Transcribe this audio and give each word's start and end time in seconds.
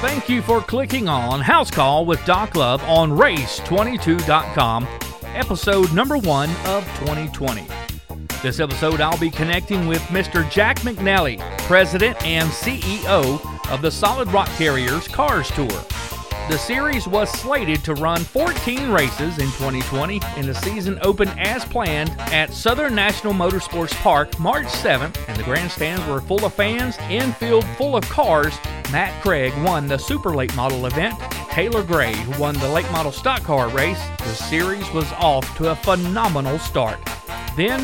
Thank 0.00 0.28
you 0.28 0.42
for 0.42 0.60
clicking 0.60 1.08
on 1.08 1.40
House 1.40 1.70
Call 1.70 2.04
with 2.04 2.22
Doc 2.26 2.56
Love 2.56 2.82
on 2.84 3.10
Race22.com, 3.10 4.86
episode 5.34 5.92
number 5.94 6.18
one 6.18 6.50
of 6.66 6.84
2020. 6.98 7.66
This 8.42 8.60
episode, 8.60 9.00
I'll 9.00 9.18
be 9.18 9.30
connecting 9.30 9.86
with 9.86 10.02
Mr. 10.02 10.48
Jack 10.50 10.80
McNally, 10.80 11.38
President 11.60 12.22
and 12.22 12.50
CEO 12.50 13.40
of 13.72 13.80
the 13.80 13.90
Solid 13.90 14.28
Rock 14.28 14.48
Carriers 14.58 15.08
Cars 15.08 15.50
Tour. 15.52 15.70
The 16.50 16.58
series 16.58 17.08
was 17.08 17.30
slated 17.30 17.82
to 17.84 17.94
run 17.94 18.22
14 18.22 18.90
races 18.90 19.38
in 19.38 19.46
2020, 19.46 20.20
and 20.36 20.46
the 20.46 20.54
season 20.54 20.98
opened 21.00 21.32
as 21.38 21.64
planned 21.64 22.10
at 22.18 22.52
Southern 22.52 22.94
National 22.94 23.32
Motorsports 23.32 23.94
Park 24.02 24.38
March 24.38 24.66
7th, 24.66 25.16
and 25.26 25.38
the 25.38 25.42
grandstands 25.42 26.06
were 26.06 26.20
full 26.20 26.44
of 26.44 26.52
fans, 26.52 26.98
infield 27.08 27.64
full 27.78 27.96
of 27.96 28.04
cars. 28.10 28.52
Matt 28.92 29.22
Craig 29.22 29.54
won 29.64 29.88
the 29.88 29.96
Super 29.96 30.34
Late 30.34 30.54
Model 30.54 30.84
event. 30.84 31.18
Taylor 31.48 31.82
Gray, 31.82 32.14
won 32.38 32.54
the 32.58 32.68
late 32.68 32.90
model 32.92 33.10
stock 33.10 33.42
car 33.42 33.70
race, 33.70 34.04
the 34.18 34.34
series 34.34 34.88
was 34.92 35.10
off 35.12 35.56
to 35.56 35.70
a 35.70 35.76
phenomenal 35.76 36.58
start. 36.58 36.98
Then, 37.56 37.80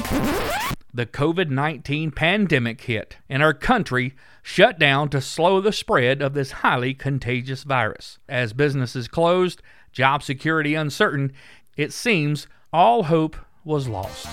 the 0.92 1.06
COVID 1.06 1.48
19 1.48 2.10
pandemic 2.10 2.82
hit, 2.82 3.16
and 3.26 3.42
our 3.42 3.54
country 3.54 4.14
shut 4.50 4.80
down 4.80 5.08
to 5.08 5.20
slow 5.20 5.60
the 5.60 5.72
spread 5.72 6.20
of 6.20 6.34
this 6.34 6.50
highly 6.50 6.92
contagious 6.92 7.62
virus. 7.62 8.18
As 8.28 8.52
businesses 8.52 9.06
closed, 9.06 9.62
job 9.92 10.24
security 10.24 10.74
uncertain, 10.74 11.32
it 11.76 11.92
seems 11.92 12.48
all 12.72 13.04
hope 13.04 13.36
was 13.64 13.86
lost. 13.86 14.26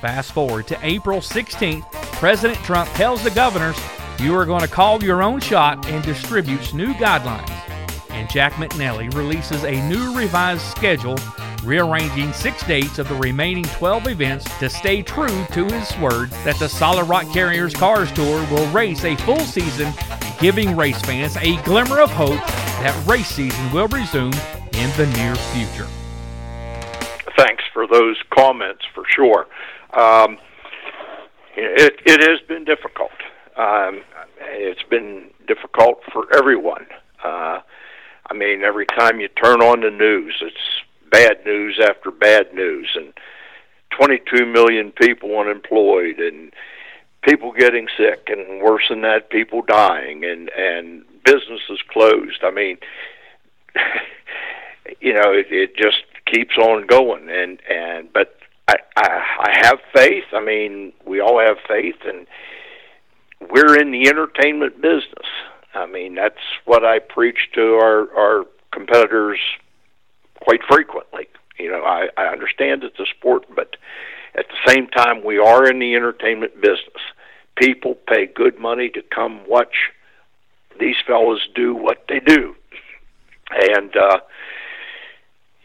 Fast 0.00 0.32
forward 0.32 0.66
to 0.66 0.78
April 0.82 1.20
16th, 1.20 1.88
President 1.92 2.58
Trump 2.64 2.90
tells 2.94 3.22
the 3.22 3.30
governors, 3.30 3.78
You 4.18 4.34
are 4.34 4.44
going 4.44 4.62
to 4.62 4.68
call 4.68 5.02
your 5.04 5.22
own 5.22 5.38
shot 5.38 5.86
and 5.86 6.02
distributes 6.02 6.74
new 6.74 6.92
guidelines. 6.94 7.48
And 8.10 8.28
Jack 8.28 8.54
McNally 8.54 9.14
releases 9.14 9.62
a 9.62 9.88
new 9.88 10.18
revised 10.18 10.62
schedule 10.62 11.16
rearranging 11.64 12.32
six 12.32 12.62
dates 12.66 12.98
of 12.98 13.08
the 13.08 13.14
remaining 13.14 13.64
12 13.64 14.08
events 14.08 14.44
to 14.58 14.68
stay 14.70 15.02
true 15.02 15.44
to 15.52 15.64
his 15.66 15.96
word 15.98 16.30
that 16.44 16.58
the 16.58 16.68
Solid 16.68 17.04
Rock 17.04 17.30
Carriers 17.32 17.74
Cars 17.74 18.10
Tour 18.12 18.46
will 18.50 18.66
race 18.72 19.04
a 19.04 19.16
full 19.16 19.40
season, 19.40 19.92
giving 20.40 20.76
race 20.76 21.00
fans 21.02 21.36
a 21.36 21.60
glimmer 21.62 22.00
of 22.00 22.10
hope 22.10 22.40
that 22.80 23.06
race 23.06 23.28
season 23.28 23.72
will 23.72 23.88
resume 23.88 24.32
in 24.72 24.90
the 24.96 25.06
near 25.16 25.34
future. 25.34 25.86
Thanks 27.36 27.64
for 27.72 27.86
those 27.86 28.16
comments 28.30 28.82
for 28.94 29.04
sure. 29.08 29.46
Um, 29.92 30.38
it, 31.56 31.94
it 32.06 32.20
has 32.22 32.40
been 32.48 32.64
difficult. 32.64 33.10
Um, 33.56 34.02
it's 34.40 34.82
been 34.84 35.30
difficult 35.46 36.00
for 36.12 36.24
everyone. 36.34 36.86
Uh, 37.22 37.60
I 38.30 38.34
mean, 38.34 38.62
every 38.62 38.86
time 38.86 39.20
you 39.20 39.28
turn 39.28 39.60
on 39.60 39.80
the 39.80 39.90
news, 39.90 40.36
it's 40.40 40.79
bad 41.10 41.44
news 41.44 41.80
after 41.82 42.10
bad 42.10 42.54
news, 42.54 42.90
and 42.94 43.12
22 43.98 44.46
million 44.46 44.92
people 44.92 45.38
unemployed, 45.38 46.18
and 46.18 46.52
people 47.22 47.52
getting 47.52 47.88
sick, 47.96 48.28
and 48.28 48.62
worse 48.62 48.84
than 48.88 49.02
that, 49.02 49.30
people 49.30 49.62
dying, 49.62 50.24
and 50.24 50.50
and 50.56 51.04
businesses 51.24 51.80
closed. 51.88 52.42
I 52.42 52.50
mean, 52.50 52.78
you 55.00 55.12
know, 55.12 55.32
it, 55.32 55.46
it 55.50 55.76
just 55.76 56.04
keeps 56.26 56.56
on 56.56 56.86
going, 56.86 57.28
and 57.28 57.60
and 57.68 58.12
but 58.12 58.36
I, 58.68 58.76
I 58.96 59.08
I 59.40 59.66
have 59.66 59.80
faith. 59.94 60.24
I 60.32 60.40
mean, 60.40 60.92
we 61.04 61.20
all 61.20 61.40
have 61.40 61.56
faith, 61.68 61.96
and 62.06 62.26
we're 63.50 63.80
in 63.80 63.90
the 63.90 64.08
entertainment 64.08 64.80
business. 64.80 65.26
I 65.74 65.86
mean, 65.86 66.14
that's 66.14 66.36
what 66.64 66.84
I 66.84 66.98
preach 66.98 67.50
to 67.54 67.74
our 67.74 68.12
our 68.16 68.44
competitors 68.72 69.38
quite 70.40 70.60
frequently. 70.68 71.28
You 71.58 71.70
know, 71.70 71.82
I, 71.82 72.08
I 72.16 72.26
understand 72.26 72.84
it's 72.84 72.98
a 72.98 73.06
sport, 73.18 73.44
but 73.54 73.76
at 74.34 74.46
the 74.48 74.72
same 74.72 74.86
time, 74.88 75.24
we 75.24 75.38
are 75.38 75.68
in 75.68 75.78
the 75.78 75.94
entertainment 75.94 76.54
business. 76.60 77.02
People 77.56 77.96
pay 78.08 78.26
good 78.26 78.58
money 78.58 78.88
to 78.90 79.02
come 79.14 79.42
watch 79.46 79.90
these 80.78 80.96
fellows 81.06 81.46
do 81.54 81.74
what 81.74 82.04
they 82.08 82.20
do, 82.20 82.54
and 83.50 83.94
uh, 83.96 84.20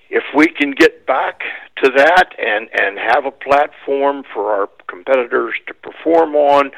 if 0.09 0.24
we 0.35 0.47
can 0.47 0.72
get 0.72 1.06
back 1.06 1.41
to 1.84 1.90
that 1.96 2.34
and 2.38 2.69
and 2.74 2.97
have 2.97 3.25
a 3.25 3.31
platform 3.31 4.24
for 4.34 4.52
our 4.52 4.69
competitors 4.88 5.53
to 5.68 5.74
perform 5.74 6.35
on, 6.35 6.72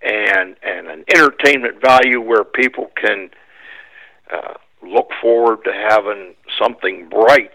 and 0.00 0.56
and 0.62 0.86
an 0.88 1.04
entertainment 1.14 1.82
value 1.82 2.20
where 2.20 2.44
people 2.44 2.90
can 2.96 3.30
uh, 4.32 4.54
look 4.82 5.10
forward 5.20 5.64
to 5.64 5.72
having 5.72 6.34
something 6.60 7.08
bright, 7.08 7.52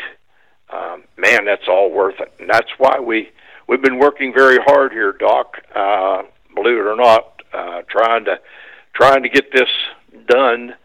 um, 0.71 1.03
man, 1.17 1.45
that's 1.45 1.67
all 1.67 1.91
worth 1.91 2.19
it. 2.19 2.31
And 2.39 2.49
that's 2.49 2.71
why 2.77 2.99
we 2.99 3.29
we've 3.67 3.81
been 3.81 3.99
working 3.99 4.33
very 4.33 4.57
hard 4.65 4.91
here, 4.91 5.13
Doc. 5.13 5.57
Uh, 5.73 6.23
believe 6.55 6.77
it 6.77 6.87
or 6.87 6.95
not, 6.95 7.41
uh, 7.53 7.81
trying 7.89 8.25
to 8.25 8.39
trying 8.93 9.23
to 9.23 9.29
get 9.29 9.51
this 9.51 9.69
done. 10.27 10.75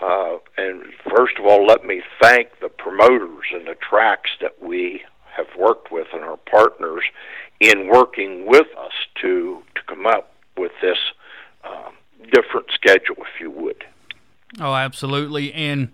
Uh, 0.00 0.36
and 0.58 0.82
first 1.16 1.38
of 1.38 1.46
all, 1.46 1.66
let 1.66 1.84
me 1.84 2.02
thank 2.20 2.60
the 2.60 2.68
promoters 2.68 3.46
and 3.52 3.66
the 3.66 3.76
tracks 3.76 4.30
that 4.42 4.62
we 4.62 5.02
have 5.34 5.46
worked 5.58 5.90
with 5.90 6.06
and 6.12 6.22
our 6.22 6.36
partners 6.36 7.02
in 7.60 7.88
working 7.88 8.46
with 8.46 8.66
us 8.78 8.92
to 9.22 9.62
to 9.74 9.82
come 9.86 10.06
up 10.06 10.32
with 10.56 10.72
this 10.82 10.98
uh, 11.64 11.90
different 12.32 12.66
schedule, 12.74 13.16
if 13.18 13.40
you 13.40 13.50
would. 13.50 13.84
Oh, 14.58 14.74
absolutely. 14.74 15.52
And 15.52 15.92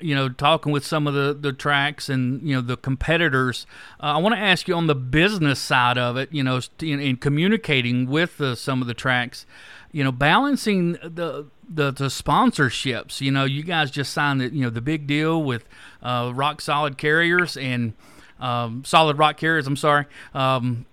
you 0.00 0.14
know, 0.14 0.28
talking 0.28 0.70
with 0.70 0.86
some 0.86 1.06
of 1.06 1.14
the 1.14 1.34
the 1.34 1.52
tracks 1.52 2.08
and 2.08 2.40
you 2.48 2.54
know 2.54 2.60
the 2.60 2.76
competitors, 2.76 3.66
uh, 4.00 4.06
I 4.06 4.18
want 4.18 4.34
to 4.34 4.40
ask 4.40 4.68
you 4.68 4.74
on 4.74 4.86
the 4.86 4.94
business 4.94 5.58
side 5.58 5.98
of 5.98 6.16
it. 6.16 6.32
You 6.32 6.44
know, 6.44 6.60
in, 6.80 7.00
in 7.00 7.16
communicating 7.16 8.06
with 8.06 8.38
the, 8.38 8.54
some 8.54 8.80
of 8.80 8.86
the 8.86 8.94
tracks, 8.94 9.46
you 9.90 10.04
know, 10.04 10.12
balancing 10.12 10.92
the, 10.92 11.46
the 11.68 11.90
the 11.90 12.06
sponsorships. 12.06 13.20
You 13.20 13.32
know, 13.32 13.44
you 13.44 13.64
guys 13.64 13.90
just 13.90 14.12
signed 14.12 14.40
the 14.40 14.54
you 14.54 14.62
know 14.62 14.70
the 14.70 14.80
big 14.80 15.06
deal 15.08 15.42
with 15.42 15.64
uh, 16.02 16.30
Rock 16.34 16.60
Solid 16.60 16.96
Carriers 16.96 17.56
and 17.56 17.94
um, 18.38 18.84
Solid 18.84 19.18
Rock 19.18 19.38
Carriers. 19.38 19.66
I'm 19.66 19.76
sorry. 19.76 20.06
Um, 20.34 20.86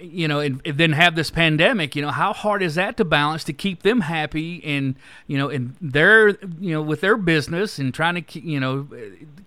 you 0.00 0.28
know, 0.28 0.40
and, 0.40 0.60
and, 0.64 0.78
then 0.78 0.92
have 0.92 1.14
this 1.14 1.30
pandemic, 1.30 1.96
you 1.96 2.02
know, 2.02 2.10
how 2.10 2.32
hard 2.32 2.62
is 2.62 2.74
that 2.74 2.96
to 2.96 3.04
balance 3.04 3.44
to 3.44 3.52
keep 3.52 3.82
them 3.82 4.00
happy 4.00 4.62
and, 4.64 4.96
you 5.26 5.38
know, 5.38 5.48
and 5.48 5.76
their, 5.80 6.30
you 6.60 6.72
know, 6.72 6.82
with 6.82 7.00
their 7.00 7.16
business 7.16 7.78
and 7.78 7.94
trying 7.94 8.22
to, 8.22 8.40
you 8.40 8.60
know, 8.60 8.88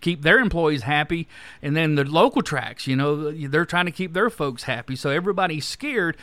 keep 0.02 0.22
their 0.22 0.40
employees 0.40 0.84
happy. 0.84 1.28
And 1.62 1.76
then 1.76 1.96
the 1.96 2.04
local 2.04 2.42
tracks, 2.42 2.88
you 2.88 2.96
know, 2.96 3.32
they're 3.32 3.66
trying 3.66 3.86
to 3.86 3.92
keep 3.92 4.14
their 4.14 4.30
folks 4.30 4.64
happy. 4.64 4.96
So 4.96 5.10
everybody's 5.10 5.68
scared. 5.68 6.18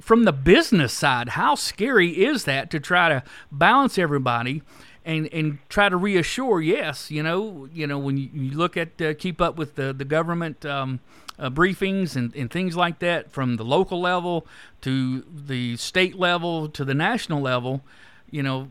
From 0.00 0.24
the 0.24 0.32
business 0.32 0.92
side, 0.92 1.30
how 1.30 1.54
scary 1.54 2.24
is 2.24 2.44
that 2.44 2.70
to 2.70 2.80
try 2.80 3.08
to 3.10 3.22
balance 3.50 3.98
everybody? 3.98 4.62
And 5.04 5.28
and 5.32 5.58
try 5.68 5.88
to 5.88 5.96
reassure. 5.96 6.60
Yes, 6.60 7.10
you 7.10 7.22
know, 7.22 7.68
you 7.72 7.86
know 7.86 7.98
when 7.98 8.16
you, 8.16 8.28
you 8.32 8.56
look 8.56 8.76
at 8.76 9.00
uh, 9.00 9.14
keep 9.14 9.40
up 9.40 9.56
with 9.56 9.74
the 9.76 9.92
the 9.92 10.04
government 10.04 10.64
um, 10.64 11.00
uh, 11.38 11.50
briefings 11.50 12.16
and, 12.16 12.34
and 12.34 12.50
things 12.50 12.76
like 12.76 13.00
that 13.00 13.30
from 13.30 13.56
the 13.56 13.64
local 13.64 14.00
level 14.00 14.46
to 14.82 15.22
the 15.22 15.76
state 15.76 16.18
level 16.18 16.68
to 16.68 16.84
the 16.84 16.94
national 16.94 17.40
level, 17.40 17.82
you 18.30 18.42
know, 18.42 18.70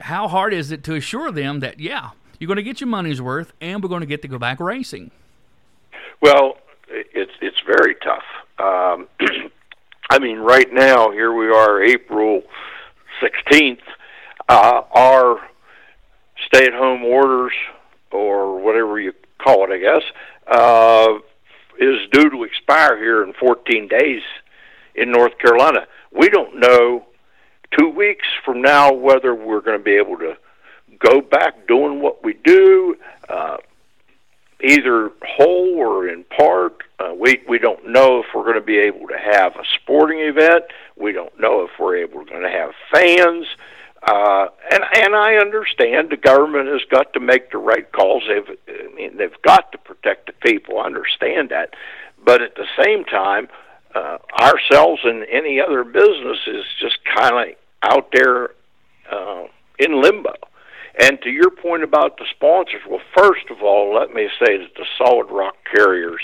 how 0.00 0.28
hard 0.28 0.54
is 0.54 0.70
it 0.70 0.82
to 0.84 0.94
assure 0.94 1.30
them 1.30 1.60
that, 1.60 1.80
yeah, 1.80 2.10
you're 2.38 2.46
going 2.46 2.56
to 2.56 2.62
get 2.62 2.80
your 2.80 2.88
money's 2.88 3.20
worth 3.20 3.52
and 3.60 3.82
we're 3.82 3.88
going 3.88 4.00
to 4.00 4.06
get 4.06 4.22
to 4.22 4.28
go 4.28 4.38
back 4.38 4.60
racing? 4.60 5.10
Well, 6.20 6.56
it's 6.88 7.32
it's 7.40 7.60
very 7.66 7.96
tough. 7.96 8.24
Um, 8.58 9.08
I 10.10 10.18
mean, 10.18 10.38
right 10.38 10.72
now, 10.72 11.10
here 11.10 11.32
we 11.32 11.48
are, 11.48 11.82
April 11.82 12.42
16th. 13.20 13.80
Uh, 14.48 14.82
our 14.92 15.40
stay-at-home 16.46 17.04
orders, 17.04 17.52
or 18.10 18.60
whatever 18.60 19.00
you 19.00 19.12
call 19.38 19.64
it, 19.64 19.70
I 19.70 19.78
guess, 19.78 20.02
uh, 20.46 21.18
is 21.78 22.08
due 22.12 22.30
to 22.30 22.44
expire 22.44 22.98
here 22.98 23.22
in 23.22 23.32
14 23.34 23.88
days 23.88 24.22
in 24.94 25.10
North 25.10 25.38
Carolina. 25.38 25.86
We 26.12 26.28
don't 26.28 26.60
know 26.60 27.06
two 27.78 27.88
weeks 27.88 28.26
from 28.44 28.60
now 28.60 28.92
whether 28.92 29.34
we're 29.34 29.60
going 29.60 29.78
to 29.78 29.84
be 29.84 29.96
able 29.96 30.18
to 30.18 30.36
go 30.98 31.20
back 31.20 31.66
doing 31.66 32.00
what 32.00 32.22
we 32.22 32.34
do, 32.44 32.96
uh, 33.28 33.56
either 34.62 35.10
whole 35.26 35.74
or 35.76 36.08
in 36.08 36.24
part. 36.24 36.82
Uh, 36.98 37.12
we 37.18 37.42
we 37.48 37.58
don't 37.58 37.88
know 37.88 38.20
if 38.20 38.26
we're 38.34 38.44
going 38.44 38.54
to 38.54 38.60
be 38.60 38.78
able 38.78 39.08
to 39.08 39.18
have 39.18 39.56
a 39.56 39.64
sporting 39.74 40.20
event. 40.20 40.64
We 40.96 41.12
don't 41.12 41.38
know 41.40 41.62
if 41.62 41.70
we're 41.80 41.96
able 41.96 42.24
going 42.24 42.42
to 42.42 42.50
have 42.50 42.72
fans. 42.92 43.46
Uh, 44.04 44.48
and 44.72 44.82
and 44.94 45.14
I 45.14 45.36
understand 45.36 46.10
the 46.10 46.16
government 46.16 46.68
has 46.68 46.82
got 46.90 47.12
to 47.12 47.20
make 47.20 47.52
the 47.52 47.58
right 47.58 47.90
calls. 47.92 48.24
They've 48.26 48.56
I 48.68 48.94
mean 48.94 49.16
they've 49.16 49.42
got 49.42 49.70
to 49.72 49.78
protect 49.78 50.26
the 50.26 50.32
people. 50.32 50.78
I 50.78 50.86
understand 50.86 51.50
that, 51.50 51.74
but 52.24 52.42
at 52.42 52.56
the 52.56 52.66
same 52.82 53.04
time, 53.04 53.48
uh, 53.94 54.18
ourselves 54.40 55.02
and 55.04 55.24
any 55.30 55.60
other 55.60 55.84
business 55.84 56.38
is 56.48 56.64
just 56.80 56.98
kind 57.16 57.50
of 57.50 57.56
out 57.82 58.10
there 58.12 58.50
uh, 59.10 59.44
in 59.78 60.02
limbo. 60.02 60.34
And 61.00 61.20
to 61.22 61.30
your 61.30 61.50
point 61.50 61.84
about 61.84 62.18
the 62.18 62.26
sponsors, 62.34 62.82
well, 62.88 63.00
first 63.16 63.50
of 63.50 63.62
all, 63.62 63.94
let 63.94 64.12
me 64.12 64.28
say 64.38 64.58
that 64.58 64.74
the 64.76 64.84
Solid 64.98 65.30
Rock 65.30 65.56
Carriers, 65.72 66.20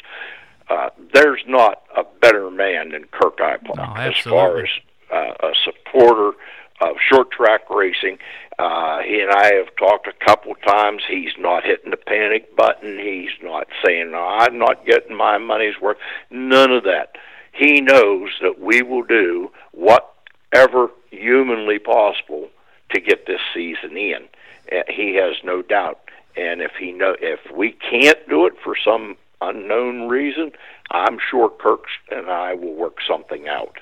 uh, 0.69 0.91
there's 1.15 1.41
not 1.47 1.83
a 1.97 2.03
better 2.21 2.51
man 2.51 2.91
than 2.91 3.05
Kirk 3.05 3.39
Ipock 3.39 3.77
no, 3.77 3.95
as 3.97 4.19
far 4.19 4.59
as 4.59 4.69
uh, 5.11 5.33
a 5.41 5.53
supporter 5.65 6.33
of 6.81 6.97
short 7.11 7.31
track 7.31 7.69
racing. 7.71 8.19
Uh, 8.59 9.01
he 9.01 9.21
and 9.21 9.31
I 9.31 9.55
have 9.55 9.75
talked 9.77 10.09
a 10.09 10.25
couple 10.25 10.55
times. 10.57 11.03
He's 11.09 11.33
not 11.39 11.65
hitting 11.65 11.91
the 11.91 11.97
panic 11.97 12.57
button. 12.57 12.99
He's 12.99 13.31
not 13.43 13.69
saying, 13.85 14.11
no, 14.11 14.19
I'm 14.19 14.59
not 14.59 14.85
getting 14.85 15.17
my 15.17 15.39
money's 15.39 15.81
worth. 15.81 15.99
None 16.31 16.73
of 16.73 16.85
that. 16.85 17.17
He 17.53 17.81
knows 17.81 18.31
that 18.43 18.61
we 18.61 18.83
will 18.83 19.05
do 19.05 19.51
whatever 19.73 20.91
humanly 21.11 21.79
possible 21.79 22.49
to 22.93 23.01
get 23.01 23.27
this 23.27 23.41
season 23.55 23.97
in. 23.97 24.29
Uh, 24.71 24.83
he 24.89 25.15
has 25.17 25.37
no 25.45 25.63
doubt. 25.63 26.01
And 26.37 26.61
if 26.61 26.73
he 26.79 26.93
know 26.93 27.17
if 27.21 27.41
we 27.55 27.73
can't 27.73 28.19
do 28.29 28.47
it 28.47 28.55
for 28.63 28.75
some 28.77 29.17
unknown 29.41 30.09
reason, 30.09 30.53
I'm 30.91 31.19
sure 31.31 31.49
Kirk 31.49 31.85
and 32.11 32.29
I 32.29 32.55
will 32.55 32.75
work 32.75 32.99
something 33.07 33.49
out. 33.49 33.79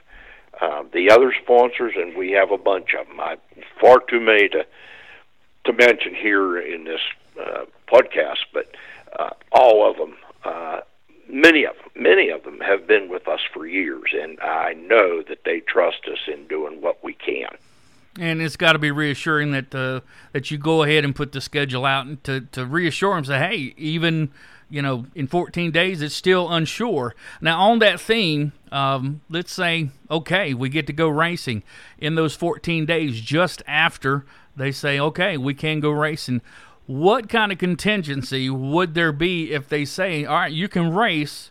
Uh, 0.61 0.85
the 0.93 1.11
other 1.11 1.35
sponsors, 1.43 1.93
and 1.97 2.17
we 2.17 2.31
have 2.31 2.51
a 2.51 2.57
bunch 2.57 2.95
of 2.99 3.07
them. 3.09 3.21
I, 3.21 3.37
far 3.81 4.01
too 4.01 4.21
many 4.21 4.49
to 4.49 4.67
to 5.67 5.73
mention 5.73 6.15
here 6.15 6.59
in 6.59 6.85
this 6.85 7.01
uh, 7.39 7.65
podcast, 7.89 8.45
but 8.55 8.75
uh, 9.19 9.31
all 9.53 9.91
of 9.91 9.97
them, 9.97 10.17
uh, 10.45 10.81
many 11.29 11.65
of 11.65 11.75
them, 11.77 12.03
many 12.03 12.31
of 12.31 12.45
them 12.45 12.61
have 12.61 12.87
been 12.87 13.09
with 13.09 13.29
us 13.29 13.41
for 13.53 13.67
years, 13.67 14.15
and 14.15 14.39
I 14.41 14.75
know 14.75 15.23
that 15.23 15.45
they 15.45 15.61
trust 15.61 16.07
us 16.11 16.21
in 16.33 16.47
doing 16.47 16.81
what 16.81 17.03
we 17.03 17.15
can. 17.15 17.57
And 18.19 18.41
it's 18.41 18.57
got 18.57 18.73
to 18.73 18.79
be 18.79 18.91
reassuring 18.91 19.51
that 19.51 19.75
uh, 19.75 20.01
that 20.33 20.51
you 20.51 20.57
go 20.57 20.83
ahead 20.85 21.05
and 21.05 21.15
put 21.15 21.33
the 21.33 21.41
schedule 21.41 21.85
out 21.85 22.07
and 22.07 22.23
to, 22.25 22.43
to 22.53 22.65
reassure 22.65 23.15
them, 23.15 23.25
say, 23.27 23.39
hey, 23.39 23.75
even 23.77 24.31
you 24.69 24.83
know, 24.83 25.07
in 25.15 25.27
14 25.27 25.71
days, 25.71 26.03
it's 26.03 26.15
still 26.15 26.51
unsure. 26.51 27.15
Now, 27.41 27.61
on 27.61 27.79
that 27.81 28.01
theme, 28.01 28.53
um, 28.73 29.21
let's 29.29 29.53
say, 29.53 29.91
okay, 30.11 30.55
we 30.55 30.69
get 30.69 30.87
to 30.89 30.93
go 30.93 31.09
racing 31.09 31.63
in 31.99 32.15
those 32.15 32.35
14 32.35 32.85
days 32.85 33.21
just 33.21 33.63
after 33.67 34.25
they 34.57 34.73
say, 34.73 34.99
okay, 34.99 35.37
we 35.37 35.55
can 35.55 35.81
go 35.81 35.91
racing. 35.91 36.41
What 36.87 37.29
kind 37.29 37.53
of 37.53 37.59
contingency 37.59 38.49
would 38.51 38.95
there 38.95 39.13
be 39.13 39.53
if 39.53 39.69
they 39.69 39.85
say, 39.85 40.25
all 40.25 40.37
right, 40.37 40.53
you 40.53 40.69
can 40.69 40.95
race, 40.95 41.51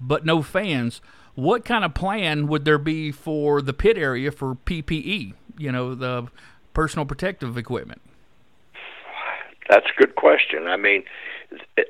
but 0.00 0.24
no 0.24 0.42
fans? 0.42 1.00
What 1.34 1.64
kind 1.64 1.84
of 1.84 1.94
plan 1.94 2.48
would 2.48 2.64
there 2.64 2.78
be 2.78 3.12
for 3.12 3.62
the 3.62 3.72
pit 3.72 3.96
area 3.96 4.32
for 4.32 4.56
PPE, 4.56 5.34
you 5.56 5.72
know, 5.72 5.94
the 5.94 6.28
personal 6.74 7.06
protective 7.06 7.56
equipment? 7.56 8.00
That's 9.68 9.86
a 9.86 10.00
good 10.00 10.14
question. 10.16 10.66
I 10.66 10.76
mean, 10.76 11.04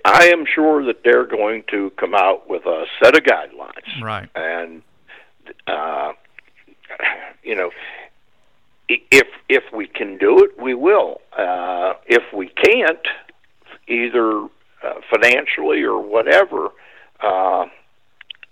I 0.05 0.29
am 0.29 0.45
sure 0.47 0.85
that 0.85 1.03
they're 1.05 1.27
going 1.27 1.65
to 1.71 1.91
come 1.99 2.15
out 2.15 2.49
with 2.49 2.65
a 2.67 2.85
set 3.03 3.17
of 3.17 3.25
guidelines. 3.25 4.03
Right. 4.03 4.29
And 4.35 4.83
uh, 5.67 6.13
you 7.43 7.55
know, 7.55 7.71
if 8.89 9.27
if 9.49 9.65
we 9.73 9.87
can 9.87 10.19
do 10.19 10.45
it, 10.45 10.61
we 10.61 10.75
will. 10.75 11.21
Uh, 11.37 11.95
if 12.07 12.23
we 12.33 12.49
can't, 12.49 13.07
either 13.87 14.45
uh, 14.83 14.95
financially 15.11 15.83
or 15.83 16.01
whatever, 16.01 16.69
uh, 17.21 17.67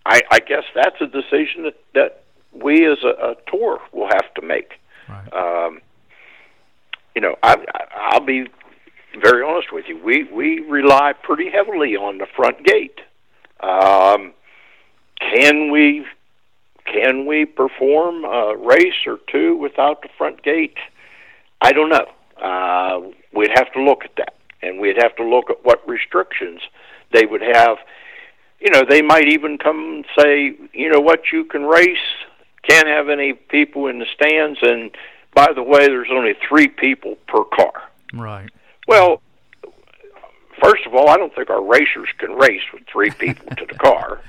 I, 0.05 0.23
I 0.31 0.41
guess 0.41 0.65
that's 0.75 1.01
a 1.01 1.07
decision 1.07 1.65
that 1.65 1.77
that 1.95 2.23
we 2.53 2.87
as 2.91 2.99
a, 3.05 3.09
a 3.09 3.35
tour 3.51 3.81
will 3.93 4.09
have 4.09 4.33
to 4.35 4.43
make. 4.43 4.81
Right. 5.09 5.33
Um, 5.33 5.81
you 7.15 7.23
know, 7.23 7.37
I, 7.43 7.57
I'll 7.95 8.25
be 8.25 8.47
very 9.21 9.43
honest 9.43 9.73
with 9.73 9.87
you, 9.89 10.03
we 10.03 10.25
we 10.25 10.61
rely 10.61 11.13
pretty 11.13 11.51
heavily 11.51 11.97
on 11.97 12.19
the 12.19 12.27
front 12.37 12.65
gate. 12.65 13.01
Um, 13.61 14.33
can 15.21 15.71
we 15.71 16.05
can 16.85 17.27
we 17.27 17.45
perform 17.45 18.25
a 18.25 18.57
race 18.57 19.07
or 19.07 19.19
two 19.31 19.57
without 19.57 20.03
the 20.03 20.09
front 20.17 20.43
gate? 20.43 20.77
I 21.61 21.73
don't 21.73 21.89
know. 21.89 22.07
Uh, 22.41 23.01
we'd 23.33 23.51
have 23.55 23.73
to 23.73 23.83
look 23.83 24.05
at 24.05 24.15
that, 24.17 24.35
and 24.63 24.79
we'd 24.79 25.03
have 25.03 25.17
to 25.17 25.25
look 25.25 25.51
at 25.51 25.65
what 25.65 25.87
restrictions 25.89 26.61
they 27.13 27.27
would 27.27 27.43
have. 27.43 27.79
You 28.61 28.71
know, 28.71 28.83
they 28.89 29.03
might 29.03 29.29
even 29.29 29.59
come 29.59 29.79
and 29.79 30.05
say, 30.19 30.57
you 30.73 30.91
know 30.91 31.01
what, 31.01 31.33
you 31.33 31.45
can 31.45 31.65
race, 31.65 31.99
can't 32.63 32.89
have 32.89 33.09
any 33.09 33.33
people 33.33 33.87
in 33.87 33.99
the 33.99 34.07
stands, 34.15 34.59
and 34.63 34.91
by 35.35 35.53
the 35.55 35.63
way, 35.63 35.87
there's 35.87 36.09
only 36.11 36.35
three 36.49 36.69
people 36.69 37.17
per 37.27 37.45
car. 37.45 37.73
Right. 38.15 38.51
Well, 38.87 39.21
first 40.63 40.87
of 40.87 40.95
all, 40.95 41.09
I 41.09 41.17
don't 41.17 41.35
think 41.35 41.51
our 41.51 41.63
racers 41.63 42.09
can 42.19 42.33
race 42.33 42.63
with 42.73 42.83
three 42.91 43.11
people 43.11 43.55
to 43.57 43.67
the 43.67 43.75
car. 43.79 44.21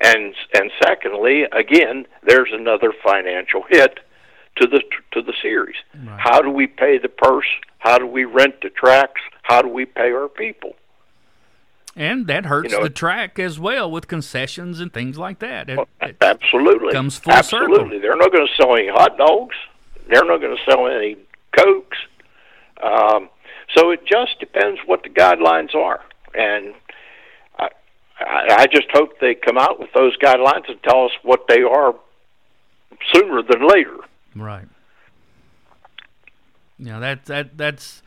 And 0.00 0.34
and 0.54 0.70
secondly, 0.82 1.44
again, 1.52 2.06
there's 2.24 2.50
another 2.52 2.92
financial 3.04 3.62
hit 3.68 4.00
to 4.56 4.66
the 4.66 4.82
to 5.12 5.22
the 5.22 5.32
series. 5.40 5.76
Right. 5.94 6.18
How 6.18 6.42
do 6.42 6.50
we 6.50 6.66
pay 6.66 6.98
the 6.98 7.08
purse? 7.08 7.46
How 7.78 7.98
do 7.98 8.06
we 8.06 8.24
rent 8.24 8.62
the 8.62 8.70
tracks? 8.70 9.20
How 9.42 9.62
do 9.62 9.68
we 9.68 9.84
pay 9.84 10.10
our 10.12 10.28
people? 10.28 10.74
And 11.94 12.26
that 12.26 12.46
hurts 12.46 12.72
You 12.72 12.78
know, 12.78 12.84
the 12.84 12.90
track 12.90 13.38
as 13.38 13.60
well 13.60 13.90
with 13.90 14.08
concessions 14.08 14.80
and 14.80 14.92
things 14.92 15.18
like 15.18 15.40
that. 15.40 15.68
It, 15.68 15.78
it 16.00 16.16
Absolutely, 16.22 16.92
comes 16.92 17.18
full 17.18 17.34
absolutely. 17.34 17.76
circle. 17.76 18.00
They're 18.00 18.16
not 18.16 18.32
going 18.32 18.46
to 18.46 18.54
sell 18.56 18.74
any 18.74 18.88
hot 18.88 19.18
dogs. 19.18 19.54
They're 20.08 20.24
not 20.24 20.40
going 20.40 20.56
to 20.56 20.62
sell 20.70 20.86
any 20.86 21.16
cokes. 21.56 21.98
Um, 22.82 23.28
so 23.74 23.90
it 23.90 24.00
just 24.06 24.38
depends 24.40 24.80
what 24.86 25.02
the 25.02 25.08
guidelines 25.08 25.74
are, 25.74 26.00
and 26.34 26.74
I, 27.58 27.68
I, 28.50 28.66
just 28.66 28.88
hope 28.92 29.18
they 29.20 29.34
come 29.34 29.58
out 29.58 29.80
with 29.80 29.92
those 29.94 30.16
guidelines 30.18 30.68
and 30.68 30.82
tell 30.82 31.04
us 31.06 31.12
what 31.22 31.46
they 31.48 31.62
are 31.62 31.94
sooner 33.12 33.42
than 33.42 33.66
later. 33.66 33.96
Right. 34.36 34.66
Know 36.78 37.00
that 37.00 37.26
that 37.26 37.56
that's 37.56 38.02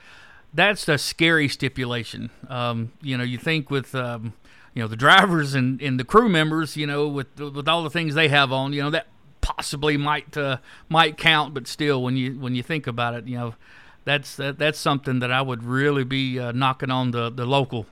that's 0.54 0.88
a 0.90 0.98
scary 0.98 1.48
stipulation. 1.48 2.30
Um, 2.50 2.92
you 3.02 3.18
know, 3.18 3.24
you 3.24 3.38
think 3.38 3.70
with 3.70 3.96
um, 3.96 4.34
you 4.74 4.82
know 4.82 4.88
the 4.88 4.98
drivers 4.98 5.54
and, 5.54 5.82
and 5.82 6.00
the 6.00 6.04
crew 6.04 6.28
members, 6.28 6.76
you 6.76 6.86
know, 6.86 7.08
with 7.08 7.40
with 7.40 7.68
all 7.68 7.84
the 7.84 7.90
things 7.90 8.16
they 8.16 8.28
have 8.28 8.52
on, 8.52 8.74
you 8.74 8.82
know, 8.82 8.90
that 8.90 9.08
possibly 9.42 9.96
might 9.96 10.36
uh, 10.36 10.58
might 10.90 11.18
count, 11.18 11.54
but 11.54 11.68
still, 11.68 12.04
when 12.04 12.18
you 12.18 12.34
when 12.40 12.56
you 12.56 12.64
think 12.64 12.88
about 12.88 13.14
it, 13.14 13.28
you 13.28 13.38
know, 13.38 13.56
that's 14.06 14.36
that, 14.38 14.58
that's 14.58 14.80
something 14.80 15.20
that 15.20 15.32
I 15.32 15.42
would 15.42 15.64
really 15.64 16.04
be 16.04 16.40
uh, 16.40 16.52
knocking 16.52 16.92
on 16.92 17.12
the 17.12 17.30
the 17.30 17.46
local 17.46 17.86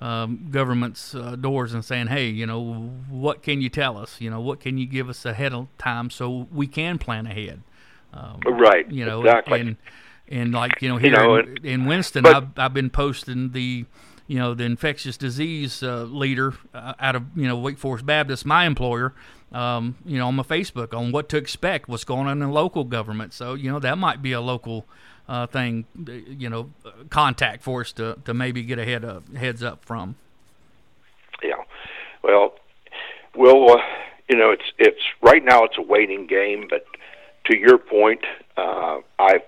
um, 0.00 0.48
government's 0.50 1.14
uh, 1.14 1.36
doors 1.36 1.74
and 1.74 1.84
saying, 1.84 2.06
hey, 2.06 2.26
you 2.26 2.46
know, 2.46 2.90
what 3.10 3.42
can 3.42 3.60
you 3.60 3.68
tell 3.68 3.98
us? 3.98 4.18
You 4.20 4.30
know, 4.30 4.40
what 4.40 4.58
can 4.60 4.78
you 4.78 4.86
give 4.86 5.10
us 5.10 5.26
ahead 5.26 5.52
of 5.52 5.68
time 5.76 6.08
so 6.10 6.48
we 6.50 6.66
can 6.66 6.98
plan 6.98 7.26
ahead? 7.26 7.62
Um, 8.14 8.40
Right, 8.46 8.90
You 8.90 9.04
know, 9.04 9.20
exactly. 9.20 9.60
and 9.60 9.76
and 10.28 10.52
like 10.52 10.80
you 10.80 10.88
know 10.88 10.94
You 10.96 11.00
here 11.10 11.16
know, 11.16 11.36
in, 11.36 11.58
in 11.64 11.84
Winston, 11.86 12.22
but- 12.22 12.34
I've 12.36 12.48
I've 12.58 12.74
been 12.74 12.90
posting 12.90 13.50
the 13.52 13.84
you 14.26 14.38
know 14.38 14.54
the 14.54 14.64
infectious 14.64 15.16
disease 15.16 15.82
uh, 15.82 16.04
leader 16.04 16.54
uh, 16.72 16.94
out 16.98 17.16
of 17.16 17.24
you 17.36 17.46
know 17.46 17.56
Wake 17.58 17.78
Forest 17.78 18.06
Baptist, 18.06 18.46
my 18.46 18.64
employer. 18.64 19.12
Um, 19.52 19.96
you 20.04 20.16
know, 20.16 20.28
on 20.28 20.36
my 20.36 20.44
Facebook 20.44 20.94
on 20.96 21.10
what 21.10 21.28
to 21.30 21.36
expect, 21.36 21.88
what's 21.88 22.04
going 22.04 22.28
on 22.28 22.40
in 22.40 22.50
local 22.52 22.84
government. 22.84 23.32
So 23.32 23.54
you 23.54 23.70
know 23.70 23.80
that 23.80 23.98
might 23.98 24.22
be 24.22 24.30
a 24.32 24.40
local 24.40 24.86
uh, 25.30 25.46
thing, 25.46 25.86
uh, 26.08 26.12
you 26.12 26.50
know, 26.50 26.70
contact 27.08 27.62
for 27.62 27.82
us 27.82 27.92
to, 27.92 28.18
to 28.24 28.34
maybe 28.34 28.64
get 28.64 28.80
a 28.80 28.84
head 28.84 29.04
up, 29.04 29.34
heads 29.34 29.62
up 29.62 29.84
from. 29.84 30.16
Yeah. 31.42 31.62
Well, 32.22 32.54
we'll. 33.34 33.70
Uh, 33.70 33.82
you 34.28 34.36
know, 34.36 34.50
it's 34.50 34.70
it's 34.78 35.00
right 35.22 35.44
now 35.44 35.64
it's 35.64 35.78
a 35.78 35.82
waiting 35.82 36.26
game, 36.26 36.66
but 36.68 36.84
to 37.46 37.56
your 37.56 37.78
point, 37.78 38.20
uh, 38.56 38.98
I 39.18 39.40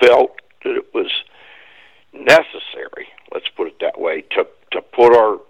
felt 0.00 0.40
that 0.64 0.76
it 0.76 0.94
was 0.94 1.10
necessary. 2.12 3.08
Let's 3.32 3.48
put 3.56 3.68
it 3.68 3.78
that 3.80 4.00
way 4.00 4.22
to 4.36 4.46
to 4.72 4.82
put 4.82 5.16
our 5.16 5.40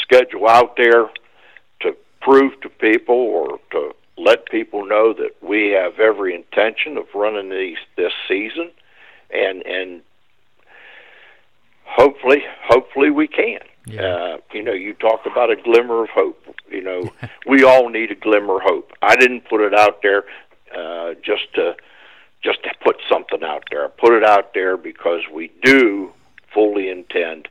schedule 0.00 0.48
out 0.48 0.76
there 0.76 1.08
to 1.80 1.96
prove 2.20 2.60
to 2.62 2.68
people 2.68 3.14
or 3.14 3.58
to 3.72 3.92
let 4.18 4.46
people 4.46 4.86
know 4.86 5.12
that 5.12 5.36
we 5.40 5.70
have 5.70 6.00
every 6.00 6.34
intention 6.34 6.96
of 6.96 7.04
running 7.14 7.50
these 7.50 7.78
this 7.96 8.12
season, 8.26 8.70
and 9.30 9.64
and 9.66 10.02
hopefully 11.84 12.42
hopefully 12.62 13.10
we 13.10 13.28
can. 13.28 13.60
Yeah. 13.86 14.02
Uh, 14.02 14.36
you 14.52 14.62
know, 14.62 14.72
you 14.72 14.94
talk 14.94 15.26
about 15.26 15.50
a 15.50 15.56
glimmer 15.56 16.02
of 16.02 16.10
hope. 16.10 16.42
You 16.70 16.82
know, 16.82 17.12
we 17.46 17.64
all 17.64 17.88
need 17.88 18.10
a 18.10 18.16
glimmer 18.16 18.56
of 18.56 18.62
hope. 18.64 18.92
I 19.02 19.16
didn't 19.16 19.48
put 19.48 19.60
it 19.60 19.74
out 19.74 20.02
there 20.02 20.24
uh, 20.76 21.14
just 21.22 21.54
to 21.54 21.76
just 22.42 22.62
to 22.64 22.70
put 22.82 22.96
something 23.08 23.42
out 23.42 23.64
there. 23.70 23.84
I 23.84 23.88
put 23.88 24.12
it 24.12 24.24
out 24.24 24.54
there 24.54 24.76
because 24.76 25.22
we 25.32 25.52
do 25.62 26.12
fully 26.52 26.88
intend 26.88 27.48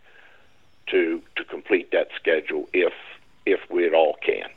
to 0.87 1.21
to 1.35 1.43
complete 1.45 1.91
that 1.91 2.09
schedule 2.15 2.67
if 2.73 2.93
if 3.45 3.59
we 3.69 3.85
at 3.85 3.93
all 3.93 4.17
can. 4.25 4.49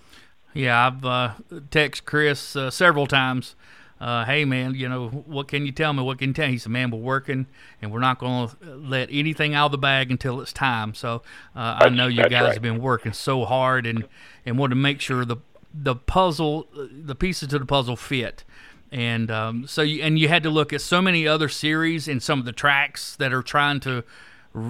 Yeah, 0.54 0.88
I've 0.88 1.04
uh, 1.04 1.32
texted 1.50 2.04
Chris 2.04 2.56
uh, 2.56 2.70
several 2.70 3.06
times 3.06 3.54
uh, 4.00 4.24
hey 4.24 4.44
man, 4.44 4.74
you 4.74 4.88
know 4.88 5.08
what 5.08 5.48
can 5.48 5.66
you 5.66 5.72
tell 5.72 5.92
me? 5.92 6.02
What 6.02 6.18
can 6.18 6.28
you 6.28 6.34
tell? 6.34 6.48
He 6.48 6.58
said, 6.58 6.70
man, 6.70 6.90
we're 6.90 6.98
working, 6.98 7.46
and 7.82 7.92
we're 7.92 7.98
not 7.98 8.18
going 8.18 8.48
to 8.48 8.74
let 8.76 9.08
anything 9.10 9.54
out 9.54 9.66
of 9.66 9.72
the 9.72 9.78
bag 9.78 10.10
until 10.10 10.40
it's 10.40 10.52
time. 10.52 10.94
So 10.94 11.22
uh, 11.56 11.78
I 11.80 11.88
know 11.88 12.06
you 12.06 12.22
guys 12.22 12.32
right. 12.32 12.52
have 12.54 12.62
been 12.62 12.80
working 12.80 13.12
so 13.12 13.44
hard 13.44 13.86
and 13.86 14.06
and 14.46 14.58
want 14.58 14.70
to 14.70 14.76
make 14.76 15.00
sure 15.00 15.24
the 15.24 15.38
the 15.74 15.96
puzzle, 15.96 16.68
the 16.74 17.14
pieces 17.14 17.48
to 17.48 17.58
the 17.58 17.66
puzzle 17.66 17.96
fit. 17.96 18.44
And 18.90 19.30
um, 19.30 19.66
so 19.66 19.82
you 19.82 20.02
and 20.02 20.18
you 20.18 20.28
had 20.28 20.42
to 20.44 20.50
look 20.50 20.72
at 20.72 20.80
so 20.80 21.02
many 21.02 21.26
other 21.26 21.48
series 21.48 22.08
and 22.08 22.22
some 22.22 22.38
of 22.38 22.46
the 22.46 22.52
tracks 22.52 23.16
that 23.16 23.32
are 23.32 23.42
trying 23.42 23.80
to 23.80 24.04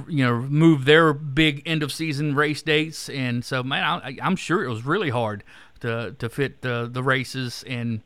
you 0.09 0.25
know 0.25 0.41
move 0.41 0.87
their 0.87 1.13
big 1.13 1.63
end 1.65 1.83
of 1.83 1.93
season 1.93 2.35
race 2.35 2.63
dates 2.63 3.09
and 3.09 3.45
so 3.45 3.63
man 3.63 3.85
I, 3.85 4.19
i'm 4.21 4.35
sure 4.35 4.65
it 4.65 4.69
was 4.69 4.85
really 4.85 5.09
hard 5.09 5.45
to 5.81 6.17
to 6.19 6.29
fit 6.29 6.63
the 6.63 6.91
the 6.93 7.03
races 7.03 7.65
and 7.67 8.03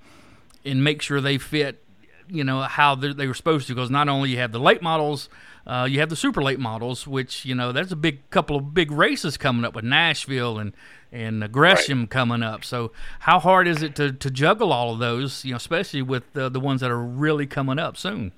and 0.65 0.83
make 0.83 1.03
sure 1.03 1.21
they 1.21 1.39
fit, 1.39 1.83
you 2.29 2.45
know, 2.45 2.63
how 2.63 2.95
they 2.95 3.27
were 3.27 3.35
supposed 3.35 3.67
to. 3.69 3.75
Because 3.75 3.91
not 3.91 4.09
only 4.09 4.31
you 4.31 4.39
have 4.39 4.53
the 4.53 4.61
late 4.61 4.83
models, 4.83 5.29
uh, 5.67 5.87
you 5.89 6.01
have 6.01 6.09
the 6.09 6.17
super 6.17 6.43
late 6.43 6.59
models, 6.59 7.07
which 7.07 7.45
you 7.45 7.55
know 7.55 7.73
there's 7.73 7.93
a 7.93 7.97
big 7.97 8.29
couple 8.31 8.57
of 8.57 8.75
big 8.75 8.91
races 8.91 9.37
coming 9.37 9.65
up 9.65 9.75
with 9.75 9.85
Nashville 9.85 10.59
and 10.59 10.73
and 11.13 11.51
Gresham 11.53 12.01
right. 12.01 12.11
coming 12.11 12.43
up. 12.43 12.65
So 12.65 12.93
how 13.21 13.39
hard 13.39 13.69
is 13.69 13.83
it 13.83 13.95
to, 13.97 14.13
to 14.13 14.31
juggle 14.31 14.73
all 14.73 14.95
of 14.95 14.99
those? 14.99 15.45
You 15.45 15.53
know, 15.53 15.59
especially 15.59 16.03
with 16.03 16.33
the 16.33 16.49
the 16.49 16.61
ones 16.61 16.81
that 16.81 16.91
are 16.91 17.03
really 17.03 17.47
coming 17.47 17.79
up 17.79 17.97
soon. 17.97 18.33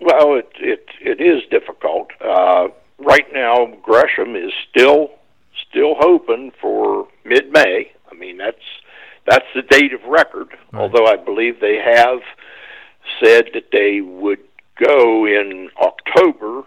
Well, 0.00 0.36
it 0.36 0.50
it 0.60 0.86
it 1.00 1.20
is 1.20 1.42
difficult. 1.50 2.10
Uh, 2.20 2.68
right 2.98 3.26
now, 3.32 3.66
Gresham 3.82 4.36
is 4.36 4.52
still 4.70 5.10
still 5.68 5.94
hoping 5.98 6.52
for 6.60 7.08
mid 7.24 7.50
May. 7.52 7.92
I 8.10 8.14
mean, 8.14 8.38
that's 8.38 8.56
that's 9.28 9.46
the 9.54 9.62
date 9.62 9.92
of 9.92 10.02
record. 10.04 10.48
Right. 10.72 10.80
Although 10.82 11.06
I 11.06 11.16
believe 11.16 11.60
they 11.60 11.76
have 11.76 12.20
said 13.22 13.50
that 13.54 13.70
they 13.72 14.00
would 14.00 14.40
go 14.76 15.26
in 15.26 15.70
October. 15.80 16.62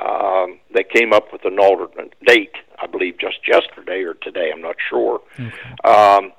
Um, 0.00 0.58
they 0.72 0.84
came 0.84 1.12
up 1.12 1.32
with 1.32 1.44
an 1.44 1.58
alternate 1.58 2.14
date, 2.26 2.54
I 2.80 2.86
believe, 2.86 3.18
just 3.18 3.46
yesterday 3.46 4.02
or 4.02 4.14
today. 4.14 4.50
I'm 4.52 4.60
not 4.60 4.76
sure. 4.88 5.20
Okay. 5.38 5.52
Um, 5.84 6.32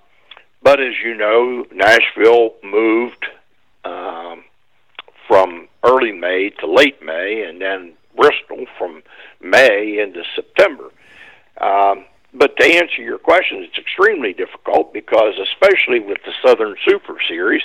but 0.62 0.82
as 0.82 0.94
you 1.04 1.16
know, 1.16 1.66
Nashville 1.72 2.56
moved 2.64 3.26
um, 3.86 4.44
from 5.28 5.68
early 5.84 6.12
May 6.12 6.50
to 6.60 6.68
late 6.68 7.04
May, 7.04 7.44
and 7.48 7.62
then 7.62 7.94
Bristol 8.16 8.66
from 8.78 9.04
May 9.42 10.00
into 10.00 10.24
September. 10.36 10.90
Um, 11.60 12.06
but 12.38 12.58
to 12.58 12.66
answer 12.66 13.02
your 13.02 13.18
question, 13.18 13.64
it's 13.64 13.78
extremely 13.78 14.34
difficult 14.34 14.94
because, 14.94 15.36
especially 15.42 16.00
with 16.00 16.18
the 16.26 16.34
Southern 16.46 16.76
Super 16.86 17.18
Series, 17.28 17.64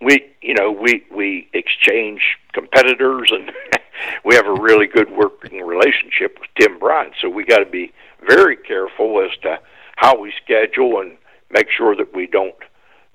we 0.00 0.24
you 0.40 0.54
know 0.54 0.72
we 0.72 1.04
we 1.10 1.48
exchange 1.52 2.20
competitors 2.52 3.30
and 3.32 3.52
we 4.24 4.34
have 4.34 4.46
a 4.46 4.54
really 4.54 4.86
good 4.86 5.10
working 5.10 5.60
relationship 5.60 6.38
with 6.40 6.50
Tim 6.58 6.78
Bryant. 6.78 7.14
So 7.20 7.28
we 7.28 7.44
got 7.44 7.58
to 7.58 7.70
be 7.70 7.92
very 8.26 8.56
careful 8.56 9.22
as 9.22 9.36
to 9.42 9.58
how 9.96 10.18
we 10.18 10.32
schedule 10.44 11.00
and 11.00 11.16
make 11.50 11.68
sure 11.70 11.94
that 11.94 12.14
we 12.14 12.26
don't 12.26 12.54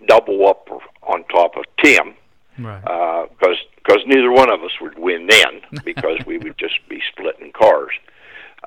double 0.08 0.48
up 0.48 0.70
on 1.04 1.24
top 1.26 1.58
of 1.58 1.66
Tim. 1.84 2.16
Right. 2.60 2.82
Because 2.82 3.58
uh, 3.58 3.70
because 3.76 4.02
neither 4.06 4.32
one 4.32 4.52
of 4.52 4.64
us 4.64 4.72
would 4.82 4.98
win 4.98 5.28
then 5.28 5.62
because 5.84 6.20
we 6.26 6.38
would 6.38 6.58
just 6.58 6.80
be 6.90 7.02
splitting 7.12 7.52
cars. 7.52 7.92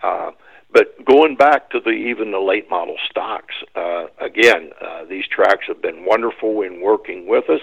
Uh, 0.02 0.30
but 0.72 1.04
going 1.04 1.36
back 1.36 1.70
to 1.70 1.80
the 1.80 1.90
even 1.90 2.30
the 2.30 2.38
late 2.38 2.70
model 2.70 2.96
stocks, 3.10 3.54
uh, 3.74 4.06
again, 4.20 4.70
uh, 4.80 5.04
these 5.04 5.26
tracks 5.26 5.66
have 5.66 5.82
been 5.82 6.04
wonderful 6.04 6.62
in 6.62 6.80
working 6.80 7.26
with 7.26 7.50
us. 7.50 7.60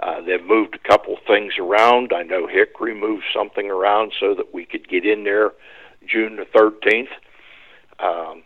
Uh, 0.00 0.20
they've 0.20 0.44
moved 0.44 0.74
a 0.74 0.88
couple 0.88 1.16
things 1.26 1.54
around. 1.58 2.12
I 2.12 2.22
know 2.22 2.46
Hickory 2.46 2.94
moved 2.94 3.24
something 3.34 3.70
around 3.70 4.12
so 4.18 4.34
that 4.34 4.52
we 4.52 4.64
could 4.64 4.88
get 4.88 5.04
in 5.04 5.24
there 5.24 5.52
June 6.06 6.36
the 6.36 6.46
13th. 6.46 7.08
Um, 8.00 8.42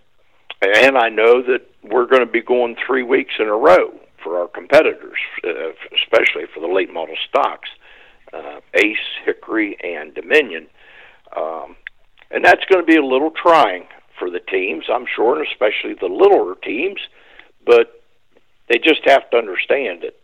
and 0.62 0.96
I 0.96 1.08
know 1.08 1.42
that 1.42 1.70
we're 1.82 2.06
going 2.06 2.24
to 2.24 2.30
be 2.30 2.40
going 2.40 2.76
three 2.86 3.02
weeks 3.02 3.34
in 3.38 3.48
a 3.48 3.56
row 3.56 3.98
for 4.22 4.38
our 4.38 4.48
competitors, 4.48 5.18
uh, 5.44 5.72
especially 5.94 6.44
for 6.54 6.60
the 6.60 6.72
late 6.72 6.92
model 6.92 7.16
stocks, 7.28 7.68
uh, 8.32 8.60
Ace, 8.74 8.96
Hickory, 9.24 9.76
and 9.82 10.14
Dominion. 10.14 10.68
Um, 11.36 11.76
and 12.30 12.44
that's 12.44 12.64
going 12.66 12.80
to 12.80 12.86
be 12.86 12.96
a 12.96 13.04
little 13.04 13.30
trying 13.30 13.86
for 14.22 14.30
the 14.30 14.38
teams, 14.38 14.84
I'm 14.88 15.06
sure, 15.16 15.36
and 15.36 15.46
especially 15.48 15.94
the 15.94 16.06
littler 16.06 16.54
teams. 16.54 17.00
But 17.66 18.00
they 18.68 18.78
just 18.78 19.02
have 19.04 19.28
to 19.30 19.36
understand 19.36 20.04
it. 20.04 20.16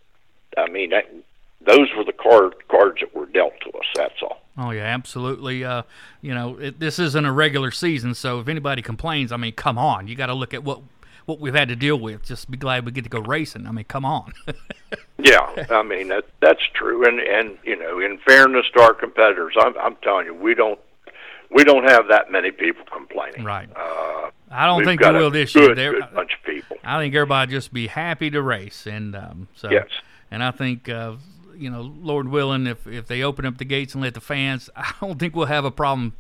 I 0.57 0.71
mean, 0.71 0.90
that, 0.90 1.12
those 1.61 1.88
were 1.97 2.05
the 2.05 2.12
card 2.12 2.55
cards 2.69 3.00
that 3.00 3.12
were 3.12 3.26
dealt 3.26 3.55
to 3.62 3.71
us. 3.71 3.87
That's 3.97 4.23
all. 4.23 4.40
Oh 4.57 4.71
yeah, 4.71 4.83
absolutely. 4.83 5.64
Uh, 5.64 5.83
you 6.23 6.33
know, 6.33 6.57
it, 6.59 6.78
this 6.78 7.00
isn't 7.00 7.25
a 7.25 7.33
regular 7.33 7.73
season, 7.73 8.14
so 8.14 8.38
if 8.38 8.47
anybody 8.47 8.83
complains, 8.83 9.33
I 9.33 9.37
mean, 9.37 9.52
come 9.52 9.78
on, 9.78 10.07
you 10.07 10.14
got 10.14 10.26
to 10.26 10.35
look 10.35 10.55
at 10.55 10.62
what 10.62 10.81
what 11.26 11.40
we've 11.40 11.55
had 11.55 11.69
to 11.69 11.76
deal 11.76 11.99
with. 11.99 12.25
Just 12.25 12.49
be 12.49 12.57
glad 12.57 12.87
we 12.87 12.93
get 12.93 13.05
to 13.05 13.11
go 13.11 13.21
racing. 13.21 13.67
I 13.67 13.73
mean, 13.73 13.85
come 13.85 14.05
on. 14.05 14.33
yeah, 15.19 15.67
I 15.71 15.83
mean 15.83 16.09
that 16.09 16.26
that's 16.40 16.62
true, 16.73 17.05
and 17.05 17.19
and 17.19 17.59
you 17.64 17.76
know, 17.76 17.99
in 17.99 18.19
fairness 18.19 18.67
to 18.75 18.81
our 18.81 18.95
competitors, 18.95 19.55
I'm 19.59 19.76
I'm 19.78 19.97
telling 19.97 20.26
you, 20.26 20.35
we 20.35 20.55
don't 20.55 20.78
we 21.50 21.64
don't 21.64 21.85
have 21.85 22.09
that 22.09 22.31
many 22.31 22.50
people 22.50 22.85
complaining. 22.93 23.45
Right. 23.45 23.69
Uh, 23.75 24.31
I 24.50 24.67
don't 24.67 24.85
think 24.85 25.00
we 25.00 25.11
will 25.11 25.31
this 25.31 25.55
year. 25.55 25.75
Good, 25.75 25.95
good 25.95 26.14
bunch 26.14 26.33
of 26.35 26.43
people. 26.45 26.76
I 26.85 26.99
think 26.99 27.14
everybody 27.14 27.50
just 27.50 27.73
be 27.73 27.87
happy 27.87 28.31
to 28.31 28.40
race, 28.40 28.87
and 28.87 29.14
um, 29.14 29.49
so 29.55 29.71
yes. 29.71 29.88
And 30.31 30.43
I 30.43 30.50
think 30.50 30.88
uh, 30.88 31.17
you 31.57 31.71
know, 31.71 31.93
Lord 32.00 32.28
willing, 32.28 32.67
if 32.67 32.87
if 32.87 33.07
they 33.07 33.23
open 33.23 33.45
up 33.45 33.59
the 33.59 33.64
gates 33.64 33.95
and 33.95 34.02
let 34.02 34.14
the 34.14 34.21
fans, 34.21 34.71
I 34.76 34.93
don't 35.00 35.19
think 35.19 35.35
we'll 35.37 35.47
have 35.47 35.64
a 35.64 35.71
problem 35.71 36.14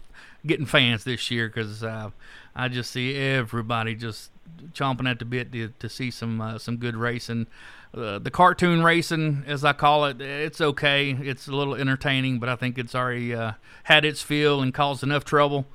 getting 0.46 0.66
fans 0.66 1.04
this 1.04 1.30
year 1.30 1.48
because 1.48 1.82
uh, 1.82 2.10
I 2.54 2.68
just 2.68 2.90
see 2.90 3.16
everybody 3.16 3.94
just 3.94 4.30
chomping 4.72 5.08
at 5.08 5.18
the 5.18 5.24
bit 5.24 5.52
to, 5.52 5.68
to 5.78 5.88
see 5.88 6.10
some 6.10 6.40
uh, 6.40 6.58
some 6.58 6.76
good 6.76 6.96
racing. 6.96 7.46
Uh, 7.94 8.18
the 8.18 8.30
cartoon 8.30 8.82
racing, 8.84 9.44
as 9.46 9.64
I 9.64 9.72
call 9.72 10.04
it, 10.04 10.20
it's 10.20 10.60
okay. 10.60 11.10
It's 11.10 11.48
a 11.48 11.52
little 11.52 11.74
entertaining, 11.74 12.38
but 12.38 12.48
I 12.48 12.56
think 12.56 12.78
it's 12.78 12.94
already 12.94 13.34
uh, 13.34 13.52
had 13.84 14.04
its 14.04 14.20
feel 14.20 14.60
and 14.60 14.74
caused 14.74 15.02
enough 15.02 15.24
trouble. 15.24 15.66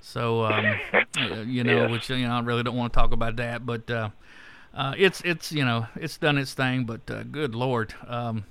So, 0.00 0.44
um, 0.44 0.78
you 1.46 1.64
know, 1.64 1.88
which 1.88 2.10
you 2.10 2.26
know, 2.26 2.34
I 2.34 2.40
really 2.40 2.62
don't 2.62 2.76
want 2.76 2.92
to 2.92 2.96
talk 2.98 3.12
about 3.12 3.36
that, 3.36 3.64
but 3.64 3.90
uh, 3.90 4.10
uh, 4.74 4.94
it's 4.98 5.22
it's 5.22 5.50
you 5.52 5.64
know, 5.64 5.86
it's 5.96 6.18
done 6.18 6.36
its 6.36 6.52
thing. 6.52 6.84
But 6.84 7.10
uh, 7.10 7.22
good 7.22 7.54
lord, 7.54 7.94
um, 8.06 8.44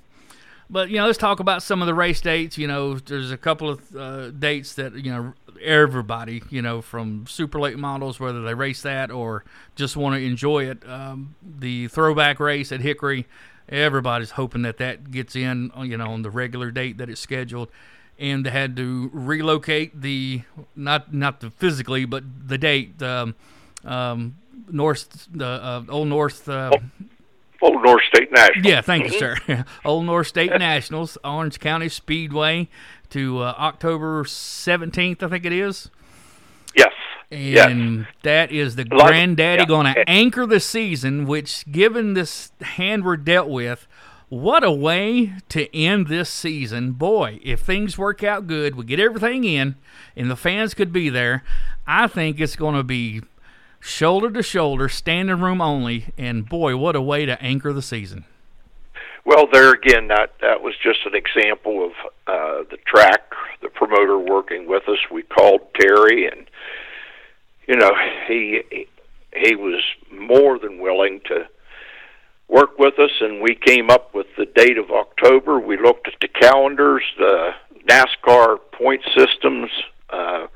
but 0.68 0.90
you 0.90 0.96
know, 0.96 1.06
let's 1.06 1.18
talk 1.18 1.38
about 1.38 1.62
some 1.62 1.80
of 1.80 1.86
the 1.86 1.94
race 1.94 2.20
dates. 2.20 2.58
You 2.58 2.66
know, 2.66 2.94
there's 2.94 3.30
a 3.30 3.36
couple 3.36 3.70
of 3.70 3.96
uh, 3.96 4.30
dates 4.30 4.74
that 4.74 4.94
you 4.94 5.12
know 5.12 5.34
everybody, 5.62 6.42
you 6.50 6.62
know, 6.62 6.82
from 6.82 7.26
super 7.26 7.60
late 7.60 7.78
models, 7.78 8.20
whether 8.20 8.42
they 8.42 8.54
race 8.54 8.82
that 8.82 9.10
or 9.10 9.44
just 9.74 9.96
want 9.96 10.14
to 10.16 10.24
enjoy 10.24 10.64
it. 10.68 10.88
Um, 10.88 11.34
the 11.42 11.88
throwback 11.88 12.40
race 12.40 12.72
at 12.72 12.80
Hickory, 12.80 13.26
everybody's 13.68 14.32
hoping 14.32 14.62
that 14.62 14.78
that 14.78 15.10
gets 15.10 15.36
in, 15.36 15.70
you 15.82 15.96
know, 15.96 16.12
on 16.12 16.22
the 16.22 16.30
regular 16.30 16.70
date 16.70 16.98
that 16.98 17.08
it's 17.08 17.20
scheduled. 17.20 17.68
And 18.18 18.46
they 18.46 18.50
had 18.50 18.76
to 18.76 19.10
relocate 19.12 20.00
the 20.00 20.42
not 20.76 21.12
not 21.12 21.40
the 21.40 21.50
physically, 21.50 22.04
but 22.04 22.22
the 22.46 22.58
date. 22.58 23.02
Um, 23.02 23.34
um, 23.84 24.36
North, 24.70 25.28
the 25.32 25.46
uh, 25.46 25.82
Old 25.88 26.08
North. 26.08 26.48
Uh, 26.48 26.70
Old 27.60 27.82
North 27.82 28.02
State 28.04 28.32
Nationals. 28.32 28.66
Yeah, 28.66 28.80
thank 28.80 29.04
you, 29.04 29.18
sir. 29.18 29.36
Old 29.84 30.04
North 30.04 30.26
State 30.26 30.50
Nationals, 30.50 31.16
Orange 31.24 31.60
County 31.60 31.88
Speedway, 31.88 32.68
to 33.12 33.38
uh, 33.38 33.54
October 33.58 34.24
seventeenth, 34.26 35.22
I 35.22 35.28
think 35.28 35.44
it 35.44 35.52
is. 35.52 35.90
Yes. 36.74 36.92
And 37.30 38.00
yes. 38.00 38.08
that 38.22 38.52
is 38.52 38.76
the 38.76 38.84
granddaddy 38.84 39.62
yeah. 39.62 39.66
going 39.66 39.94
to 39.94 40.08
anchor 40.08 40.44
the 40.44 40.60
season. 40.60 41.26
Which, 41.26 41.70
given 41.70 42.14
this 42.14 42.52
hand 42.60 43.04
we're 43.04 43.16
dealt 43.16 43.48
with, 43.48 43.86
what 44.28 44.64
a 44.64 44.70
way 44.70 45.34
to 45.50 45.74
end 45.76 46.08
this 46.08 46.30
season. 46.30 46.92
Boy, 46.92 47.38
if 47.42 47.60
things 47.60 47.98
work 47.98 48.22
out 48.22 48.46
good, 48.46 48.74
we 48.74 48.84
get 48.84 49.00
everything 49.00 49.44
in, 49.44 49.76
and 50.16 50.30
the 50.30 50.36
fans 50.36 50.74
could 50.74 50.92
be 50.92 51.08
there. 51.08 51.42
I 51.86 52.06
think 52.06 52.40
it's 52.40 52.56
going 52.56 52.74
to 52.74 52.82
be 52.82 53.22
shoulder 53.78 54.30
to 54.30 54.42
shoulder, 54.42 54.88
standing 54.88 55.40
room 55.40 55.60
only, 55.60 56.14
and 56.16 56.48
boy, 56.48 56.76
what 56.76 56.96
a 56.96 57.02
way 57.02 57.26
to 57.26 57.42
anchor 57.42 57.72
the 57.72 57.82
season. 57.82 58.24
Well, 59.24 59.46
there 59.52 59.72
again, 59.72 60.08
that 60.08 60.34
that 60.40 60.62
was 60.62 60.74
just 60.82 61.00
an 61.06 61.14
example 61.14 61.84
of 61.84 61.92
uh, 62.26 62.64
the 62.70 62.78
track, 62.84 63.20
the 63.62 63.68
promoter 63.68 64.18
working 64.18 64.66
with 64.66 64.88
us. 64.88 64.98
We 65.10 65.22
called 65.22 65.60
Terry, 65.78 66.26
and 66.26 66.46
you 67.68 67.76
know, 67.76 67.92
he 68.26 68.86
he 69.34 69.54
was 69.54 69.82
more 70.10 70.58
than 70.58 70.80
willing 70.80 71.20
to 71.26 71.46
work 72.48 72.78
with 72.78 72.98
us, 72.98 73.10
and 73.20 73.40
we 73.40 73.54
came 73.54 73.90
up 73.90 74.14
with 74.14 74.26
the 74.36 74.44
date 74.44 74.76
of 74.76 74.90
October. 74.90 75.58
We 75.58 75.78
looked 75.78 76.08
at 76.08 76.14
the 76.20 76.28
calendars, 76.28 77.02
the 77.16 77.50
NASCAR 77.88 78.58
point 78.72 79.02
systems, 79.16 79.70
uh, 80.10 80.46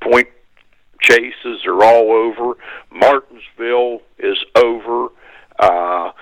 point 0.00 0.28
chases 1.00 1.64
are 1.66 1.82
all 1.82 2.12
over. 2.12 2.54
Martinsville 2.90 4.02
is 4.18 4.38
over. 4.54 5.08
Uh, 5.58 6.12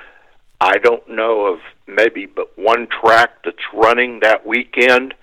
I 0.61 0.79
don't 0.83 1.09
know 1.09 1.47
of 1.47 1.59
maybe 1.95 2.27
but 2.27 2.57
one 2.59 2.87
track 2.89 3.31
that's 3.45 3.57
running 3.75 4.21
that 4.21 4.47
weekend, 4.47 5.15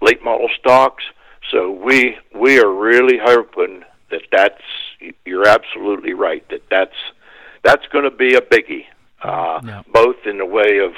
late 0.00 0.22
model 0.22 0.48
stocks. 0.58 1.04
So 1.50 1.70
we 1.70 2.18
we 2.34 2.58
are 2.60 2.70
really 2.72 3.18
hoping 3.18 3.84
that 4.10 4.22
that's 4.32 4.62
you're 5.24 5.46
absolutely 5.46 6.12
right 6.14 6.46
that 6.48 6.62
that's 6.70 6.96
that's 7.62 7.86
going 7.88 8.04
to 8.04 8.10
be 8.16 8.34
a 8.34 8.40
biggie, 8.40 8.84
uh, 9.22 9.60
Yeah. 9.64 9.82
both 9.92 10.26
in 10.26 10.38
the 10.38 10.46
way 10.46 10.78
of 10.78 10.94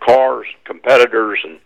cars, 0.00 0.46
competitors, 0.64 1.40
and 1.44 1.58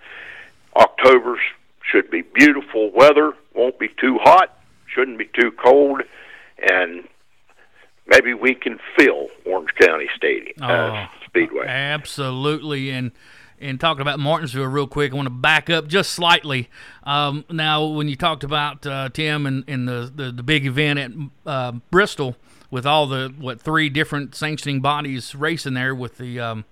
October 0.76 1.38
should 1.82 2.11
be 2.11 2.23
beautiful 2.23 2.90
weather. 2.90 3.35
Won't 3.54 3.78
be 3.78 3.88
too 3.88 4.18
hot, 4.18 4.56
shouldn't 4.87 5.18
be 5.18 5.28
too 5.38 5.50
cold, 5.52 6.02
and 6.70 7.06
maybe 8.06 8.32
we 8.35 8.54
can 8.54 8.78
fill 8.97 9.28
Orange 9.44 9.75
County 9.75 10.09
Stadium 10.16 10.54
uh, 10.62 10.66
Oh, 10.66 11.09
Speedway. 11.31 11.67
Absolutely, 11.67 12.91
and 12.91 13.13
and 13.61 13.79
talking 13.79 14.01
about 14.01 14.19
Martinsville 14.19 14.65
real 14.67 14.87
quick, 14.87 15.13
I 15.13 15.17
want 15.17 15.27
to 15.27 15.31
back 15.31 15.69
up 15.69 15.87
just 15.87 16.13
slightly. 16.13 16.71
Um, 17.05 17.45
now, 17.51 17.85
when 17.85 18.09
you 18.09 18.17
talked 18.17 18.43
about 18.43 18.87
uh, 18.87 19.11
Tim 19.11 19.47
and, 19.47 19.65
and 19.69 19.87
the, 19.87 20.11
the 20.15 20.33
the 20.33 20.43
big 20.43 20.67
event 20.67 20.99
at 20.99 21.11
uh, 21.47 21.73
Bristol 21.91 22.37
with 22.71 22.87
all 22.87 23.07
the 23.07 23.35
what 23.39 23.61
three 23.61 23.89
different 23.89 24.35
sanctioning 24.35 24.81
bodies 24.81 25.35
racing 25.35 25.75
there 25.75 25.95
with 25.95 26.19
the 26.19 26.41
um, 26.41 26.65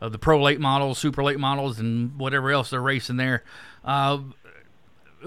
uh, 0.00 0.08
the 0.08 0.18
pro 0.18 0.42
late 0.42 0.60
models, 0.60 0.98
super 0.98 1.22
late 1.22 1.38
models, 1.38 1.78
and 1.78 2.18
whatever 2.18 2.50
else 2.50 2.70
they're 2.70 2.80
racing 2.80 3.16
there. 3.16 3.44
Uh, 3.84 4.18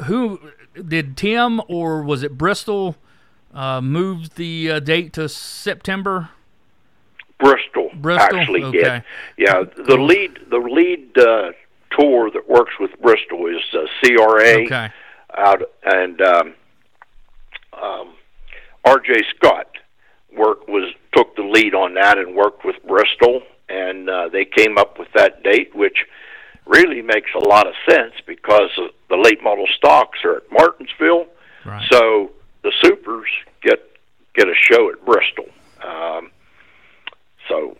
who 0.05 0.39
did 0.73 1.15
Tim 1.15 1.61
or 1.67 2.01
was 2.01 2.23
it 2.23 2.37
Bristol 2.37 2.95
uh, 3.53 3.81
moved 3.81 4.35
the 4.35 4.71
uh, 4.71 4.79
date 4.79 5.13
to 5.13 5.29
September? 5.29 6.29
Bristol, 7.43 7.89
Bristol? 7.95 8.39
actually 8.39 8.63
Okay. 8.63 8.81
did. 8.81 9.03
Yeah, 9.37 9.63
the 9.75 9.97
lead 9.97 10.39
the 10.49 10.57
lead 10.57 11.17
uh, 11.17 11.51
tour 11.97 12.31
that 12.31 12.47
works 12.49 12.73
with 12.79 12.91
Bristol 13.01 13.47
is 13.47 13.61
uh, 13.73 13.85
CRA 14.01 14.63
Okay. 14.65 14.89
out 15.37 15.61
and 15.83 16.21
um, 16.21 16.53
um, 17.81 18.13
RJ 18.85 19.23
Scott 19.35 19.67
work 20.35 20.67
was 20.67 20.91
took 21.13 21.35
the 21.35 21.43
lead 21.43 21.75
on 21.75 21.93
that 21.95 22.17
and 22.17 22.35
worked 22.35 22.65
with 22.65 22.75
Bristol 22.87 23.41
and 23.69 24.09
uh, 24.09 24.29
they 24.29 24.45
came 24.45 24.77
up 24.77 24.97
with 24.97 25.07
that 25.13 25.43
date 25.43 25.75
which 25.75 26.05
really 26.65 27.01
makes 27.01 27.29
a 27.35 27.39
lot 27.47 27.67
of 27.67 27.73
sense 27.89 28.13
because 28.25 28.69
uh, 28.77 28.87
the 29.09 29.17
late 29.17 29.43
model 29.43 29.67
stocks 29.75 30.19
are 30.23 30.37
at 30.37 30.43
Martinsville 30.51 31.27
Right. 31.65 31.87
so 31.91 32.31
the 32.63 32.73
supers 32.81 33.27
get 33.61 33.79
get 34.35 34.47
a 34.47 34.55
show 34.55 34.89
at 34.91 35.03
Bristol 35.05 35.45
um, 35.83 36.31
so 37.47 37.77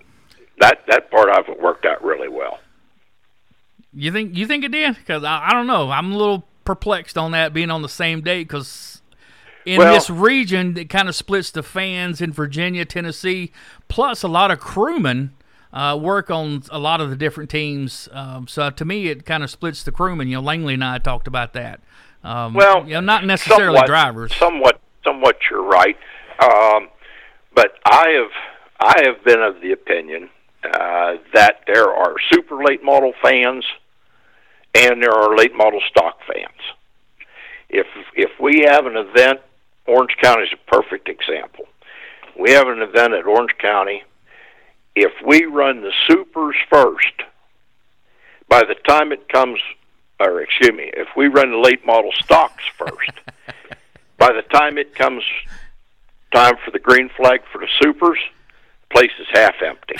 that 0.59 0.79
that 0.87 1.09
part 1.11 1.29
of 1.29 1.47
it 1.49 1.61
worked 1.61 1.85
out 1.85 2.03
really 2.03 2.27
well 2.29 2.59
You 3.93 4.11
think 4.11 4.35
you 4.35 4.47
think 4.47 4.63
it 4.63 4.71
did? 4.71 4.95
Because 4.95 5.23
I, 5.23 5.49
I 5.49 5.53
don't 5.53 5.67
know. 5.67 5.91
I'm 5.91 6.11
a 6.11 6.17
little 6.17 6.45
perplexed 6.65 7.17
on 7.17 7.31
that 7.31 7.53
being 7.53 7.69
on 7.69 7.81
the 7.81 7.89
same 7.89 8.21
date 8.21 8.47
because 8.47 9.01
in 9.65 9.77
Well- 9.79 9.93
this 9.93 10.09
region 10.09 10.77
it 10.77 10.89
kind 10.89 11.07
of 11.09 11.15
splits 11.15 11.51
the 11.51 11.63
fans 11.63 12.21
in 12.21 12.31
Virginia, 12.33 12.85
Tennessee, 12.85 13.51
plus 13.87 14.23
a 14.23 14.27
lot 14.27 14.49
of 14.51 14.59
crewmen 14.59 15.33
uh, 15.71 15.97
work 15.99 16.29
on 16.29 16.63
a 16.69 16.77
lot 16.79 17.01
of 17.01 17.09
the 17.09 17.15
different 17.15 17.49
teams. 17.49 18.07
Um, 18.11 18.47
so 18.47 18.69
to 18.69 18.85
me, 18.85 19.07
it 19.07 19.25
kind 19.25 19.43
of 19.43 19.49
splits 19.49 19.81
the 19.83 19.91
crewmen. 19.91 20.27
You 20.27 20.35
know, 20.35 20.41
Langley 20.41 20.75
and 20.75 20.83
I 20.83 20.99
talked 20.99 21.27
about 21.27 21.53
that. 21.53 21.79
Um, 22.23 22.53
Well, 22.53 22.85
you 22.87 22.93
know, 22.93 22.99
not 22.99 23.25
necessarily 23.25 23.77
somewhat, 23.77 23.87
drivers. 23.87 24.35
Somewhat, 24.35 24.79
somewhat, 25.03 25.37
you're 25.49 25.63
right. 25.63 25.97
Um, 26.39 26.89
but 27.55 27.73
I 27.85 28.09
have, 28.09 28.31
I 28.83 29.03
have 29.05 29.23
been 29.23 29.41
of 29.41 29.61
the 29.61 29.71
opinion 29.71 30.29
uh, 30.61 31.15
that 31.33 31.61
there 31.67 31.89
are 31.89 32.15
super 32.29 32.61
late 32.61 32.83
model 32.83 33.13
fans, 33.21 33.63
and 34.75 35.01
there 35.01 35.13
are 35.13 35.37
late 35.37 35.55
model 35.55 35.79
stock 35.89 36.19
fans. 36.27 36.59
If 37.69 37.87
if 38.13 38.31
we 38.41 38.65
have 38.67 38.85
an 38.85 38.97
event, 38.97 39.39
Orange 39.87 40.17
County 40.21 40.43
is 40.43 40.49
a 40.51 40.69
perfect 40.69 41.07
example. 41.07 41.63
We 42.37 42.51
have 42.51 42.67
an 42.67 42.81
event 42.81 43.13
at 43.13 43.25
Orange 43.25 43.57
County. 43.57 44.03
If 44.97 45.13
we 45.25 45.45
run 45.45 45.81
the 45.81 45.93
supers 46.09 46.57
first, 46.69 47.23
by 48.49 48.63
the 48.67 48.75
time 48.85 49.13
it 49.13 49.29
comes, 49.29 49.61
or 50.19 50.41
excuse 50.41 50.73
me, 50.73 50.91
if 50.93 51.07
we 51.15 51.27
run 51.27 51.51
the 51.51 51.57
late 51.57 51.85
model 51.85 52.11
stocks 52.21 52.65
first, 52.77 53.13
by 54.17 54.33
the 54.33 54.43
time 54.51 54.77
it 54.77 54.93
comes 54.93 55.23
time 56.33 56.55
for 56.65 56.71
the 56.71 56.79
green 56.79 57.09
flag 57.15 57.43
for 57.49 57.59
the 57.59 57.69
supers, 57.81 58.19
place 58.93 59.11
is 59.19 59.27
half 59.33 59.55
empty. 59.65 59.95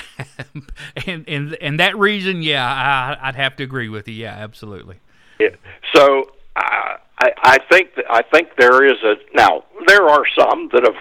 and 1.08 1.25
and 1.27 1.53
and 1.56 1.79
that 1.79 1.97
reason, 1.97 2.41
yeah, 2.41 2.65
I, 2.65 3.27
I'd 3.29 3.36
have 3.36 3.56
to 3.58 3.63
agree 3.63 3.89
with 3.89 4.08
you. 4.08 4.15
Yeah, 4.15 4.34
absolutely. 4.34 4.97
Yeah. 5.39 5.49
So 5.93 6.32
uh, 6.56 6.97
I 7.19 7.32
I 7.43 7.58
think 7.71 7.95
that, 7.95 8.06
I 8.10 8.21
think 8.21 8.49
there 8.58 8.86
is 8.86 9.01
a 9.03 9.15
now 9.34 9.63
there 9.88 10.08
are 10.08 10.23
some 10.38 10.69
that 10.73 10.84
have 10.84 10.95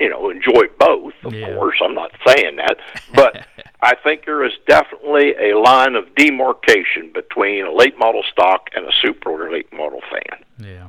you 0.00 0.08
know 0.08 0.30
enjoy 0.30 0.64
both. 0.78 1.14
Of 1.24 1.34
Yeah. 1.34 1.54
course, 1.54 1.76
I'm 1.82 1.94
not 1.94 2.12
saying 2.26 2.56
that, 2.56 2.76
but 3.14 3.46
I 3.82 3.94
think 3.96 4.24
there 4.24 4.44
is 4.44 4.52
definitely 4.66 5.34
a 5.36 5.58
line 5.58 5.94
of 5.96 6.14
demarcation 6.14 7.10
between 7.12 7.66
a 7.66 7.72
late 7.72 7.98
model 7.98 8.22
stock 8.30 8.68
and 8.74 8.86
a 8.86 8.92
super 9.02 9.50
late 9.50 9.72
model 9.72 10.00
fan. 10.10 10.44
Yeah. 10.58 10.88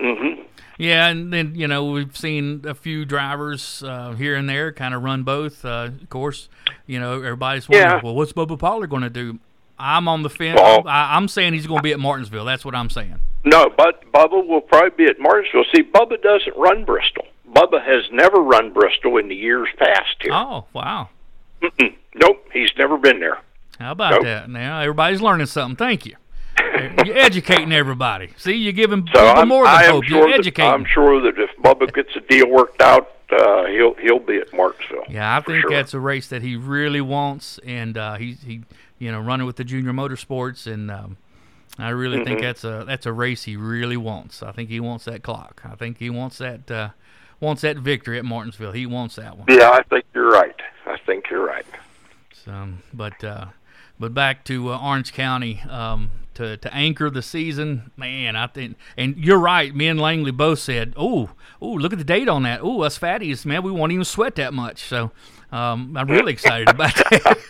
Hmm 0.00 0.40
Yeah, 0.78 1.08
and 1.08 1.32
then 1.32 1.54
you 1.54 1.68
know 1.68 1.84
we've 1.90 2.16
seen 2.16 2.62
a 2.66 2.74
few 2.74 3.04
drivers 3.04 3.82
uh, 3.82 4.12
here 4.12 4.34
and 4.36 4.48
there 4.48 4.72
kind 4.72 4.94
of 4.94 5.02
run 5.02 5.22
both. 5.22 5.64
Uh, 5.64 5.90
of 6.02 6.08
course, 6.08 6.48
you 6.86 6.98
know 6.98 7.14
everybody's 7.22 7.68
wondering, 7.68 7.90
Yeah. 7.90 8.00
well, 8.02 8.14
what's 8.14 8.32
Bubba 8.32 8.58
Pollard 8.58 8.88
going 8.88 9.02
to 9.02 9.10
do? 9.10 9.38
I'm 9.78 10.08
on 10.08 10.22
the 10.22 10.30
fence. 10.30 10.60
Well- 10.60 10.86
I, 10.86 11.16
I'm 11.16 11.26
saying 11.28 11.54
he's 11.54 11.66
going 11.66 11.78
to 11.78 11.82
be 11.82 11.92
at 11.92 12.00
Martinsville. 12.00 12.44
That's 12.44 12.64
what 12.64 12.74
I'm 12.74 12.90
saying. 12.90 13.16
No, 13.44 13.70
but 13.74 14.10
Bubba 14.12 14.46
will 14.46 14.60
probably 14.60 14.90
be 15.04 15.10
at 15.10 15.18
Martinsville. 15.18 15.64
See, 15.74 15.82
Bubba 15.82 16.20
doesn't 16.22 16.54
run 16.56 16.84
Bristol. 16.84 17.24
Bubba 17.50 17.82
has 17.84 18.04
never 18.12 18.36
run 18.42 18.72
Bristol 18.74 19.16
in 19.16 19.28
the 19.28 19.34
years 19.34 19.68
past 19.78 20.16
here. 20.20 20.32
Oh, 20.34 20.66
wow. 20.74 21.08
Mm-mm. 21.62 21.94
Nope, 22.14 22.46
he's 22.52 22.70
never 22.76 22.98
been 22.98 23.20
there. 23.20 23.38
How 23.78 23.92
about 23.92 24.10
Nope. 24.12 24.22
that? 24.24 24.50
Now 24.50 24.80
everybody's 24.80 25.22
learning 25.22 25.46
something. 25.46 25.76
Thank 25.76 26.04
you. 26.04 26.16
You're 27.04 27.16
educating 27.18 27.72
everybody. 27.72 28.30
See, 28.36 28.54
you're 28.54 28.72
giving 28.72 29.00
So 29.06 29.12
people 29.12 29.26
I'm, 29.28 29.48
more 29.48 29.64
than 29.64 29.74
I 29.74 29.84
hope. 29.84 30.04
sure 30.04 30.18
You're 30.18 30.28
that, 30.30 30.38
educating. 30.40 30.70
I'm 30.72 30.84
sure 30.84 31.20
that 31.22 31.38
if 31.38 31.50
Bubba 31.58 31.92
gets 31.92 32.14
a 32.16 32.20
deal 32.20 32.48
worked 32.48 32.80
out, 32.80 33.12
uh, 33.30 33.66
he'll 33.66 33.94
he'll 33.94 34.18
be 34.18 34.36
at 34.38 34.52
Martinsville. 34.52 35.04
Yeah, 35.08 35.36
I 35.36 35.40
think 35.40 35.60
sure. 35.62 35.70
that's 35.70 35.94
a 35.94 36.00
race 36.00 36.28
that 36.28 36.42
he 36.42 36.56
really 36.56 37.00
wants, 37.00 37.58
and 37.64 37.96
uh, 37.96 38.16
he's 38.16 38.42
he, 38.42 38.62
you 38.98 39.12
know, 39.12 39.20
running 39.20 39.46
with 39.46 39.56
the 39.56 39.64
junior 39.64 39.92
motorsports, 39.92 40.66
and 40.66 40.90
um, 40.90 41.16
I 41.78 41.90
really 41.90 42.16
Mm-hmm. 42.18 42.24
think 42.26 42.40
that's 42.40 42.64
a 42.64 42.84
that's 42.86 43.06
a 43.06 43.12
race 43.12 43.44
he 43.44 43.56
really 43.56 43.96
wants. 43.96 44.42
I 44.42 44.50
think 44.52 44.68
he 44.68 44.80
wants 44.80 45.04
that 45.04 45.22
clock. 45.22 45.62
I 45.64 45.76
think 45.76 45.98
he 45.98 46.10
wants 46.10 46.38
that 46.38 46.68
uh, 46.70 46.88
wants 47.38 47.62
that 47.62 47.76
victory 47.76 48.18
at 48.18 48.24
Martinsville. 48.24 48.72
He 48.72 48.84
wants 48.86 49.16
that 49.16 49.36
one. 49.38 49.46
Yeah, 49.48 49.70
I 49.70 49.82
think 49.84 50.04
you're 50.14 50.30
right. 50.30 50.60
I 50.86 50.96
think 51.06 51.30
you're 51.30 51.46
right. 51.46 51.64
So, 52.44 52.68
but 52.92 53.22
uh, 53.22 53.46
but 54.00 54.14
back 54.14 54.44
to 54.46 54.72
uh, 54.72 54.78
Orange 54.78 55.12
County 55.12 55.62
um, 55.68 56.10
to 56.34 56.56
to 56.56 56.74
anchor 56.74 57.10
the 57.10 57.22
season, 57.22 57.92
man. 57.96 58.34
I 58.34 58.48
think, 58.48 58.76
and 58.96 59.16
you're 59.16 59.38
right. 59.38 59.74
Me 59.74 59.86
and 59.86 60.00
Langley 60.00 60.32
both 60.32 60.58
said, 60.58 60.94
"Oh, 60.96 61.30
oh, 61.62 61.72
look 61.72 61.92
at 61.92 61.98
the 61.98 62.04
date 62.04 62.28
on 62.28 62.42
that. 62.42 62.60
Oh, 62.62 62.80
us 62.80 62.98
fatties, 62.98 63.46
man, 63.46 63.62
we 63.62 63.70
won't 63.70 63.92
even 63.92 64.04
sweat 64.04 64.34
that 64.36 64.54
much." 64.54 64.82
So, 64.82 65.12
um, 65.52 65.96
I'm 65.96 66.08
really 66.08 66.32
excited 66.32 66.68
about 66.70 66.94
that. 66.94 67.38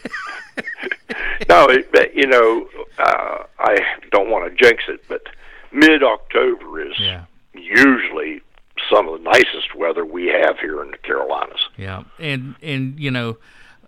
No, 1.48 1.64
it, 1.66 1.90
but, 1.90 2.14
you 2.14 2.26
know, 2.26 2.68
uh, 2.98 3.38
I 3.58 3.78
don't 4.12 4.30
want 4.30 4.50
to 4.50 4.62
jinx 4.62 4.84
it, 4.88 5.02
but 5.08 5.22
mid 5.72 6.02
October 6.02 6.80
is 6.80 6.94
yeah. 6.98 7.24
usually 7.54 8.42
some 8.88 9.08
of 9.08 9.22
the 9.22 9.30
nicest 9.30 9.74
weather 9.74 10.04
we 10.04 10.26
have 10.26 10.58
here 10.58 10.82
in 10.82 10.90
the 10.90 10.98
Carolinas. 10.98 11.60
Yeah, 11.76 12.04
and 12.18 12.54
and 12.62 12.98
you 13.00 13.10
know, 13.10 13.38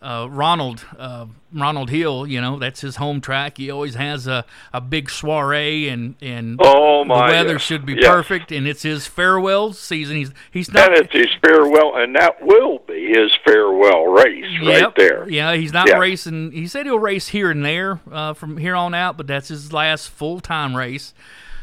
uh, 0.03 0.27
Ronald 0.29 0.85
uh, 0.99 1.27
Ronald 1.55 1.91
Hill, 1.91 2.27
you 2.27 2.41
know 2.41 2.59
that's 2.59 2.81
his 2.81 2.97
home 2.97 3.21
track. 3.21 3.59
He 3.59 3.71
always 3.71 3.95
has 3.95 4.27
a, 4.27 4.45
a 4.73 4.81
big 4.81 5.09
soiree, 5.11 5.89
and 5.89 6.17
and 6.21 6.59
Oh, 6.63 7.05
my, 7.05 7.27
the 7.29 7.33
weather 7.33 7.53
yes. 7.53 7.63
should 7.63 7.87
be 7.87 7.95
Yes. 7.95 8.07
perfect, 8.09 8.51
and 8.53 8.67
it's 8.67 8.83
his 8.83 9.07
farewell 9.07 9.73
season. 9.73 10.17
He's 10.17 10.33
he's 10.51 10.73
not. 10.73 10.89
And 10.89 11.05
it's 11.07 11.13
his 11.13 11.29
farewell, 11.43 11.97
and 11.97 12.15
that 12.17 12.43
will 12.45 12.81
be 12.81 13.13
his 13.15 13.31
farewell 13.45 14.07
race 14.07 14.45
right 14.67 14.93
there. 14.97 15.29
Yeah, 15.31 15.55
he's 15.55 15.73
not 15.73 15.89
racing. 15.99 16.53
He 16.53 16.67
said 16.67 16.87
he'll 16.87 16.99
race 16.99 17.29
here 17.29 17.51
and 17.51 17.65
there 17.65 18.01
uh, 18.11 18.35
from 18.35 18.57
here 18.57 18.75
on 18.75 18.95
out, 18.95 19.17
but 19.17 19.27
that's 19.27 19.49
his 19.49 19.73
last 19.73 20.09
full 20.11 20.41
time 20.41 20.77
race. 20.77 21.15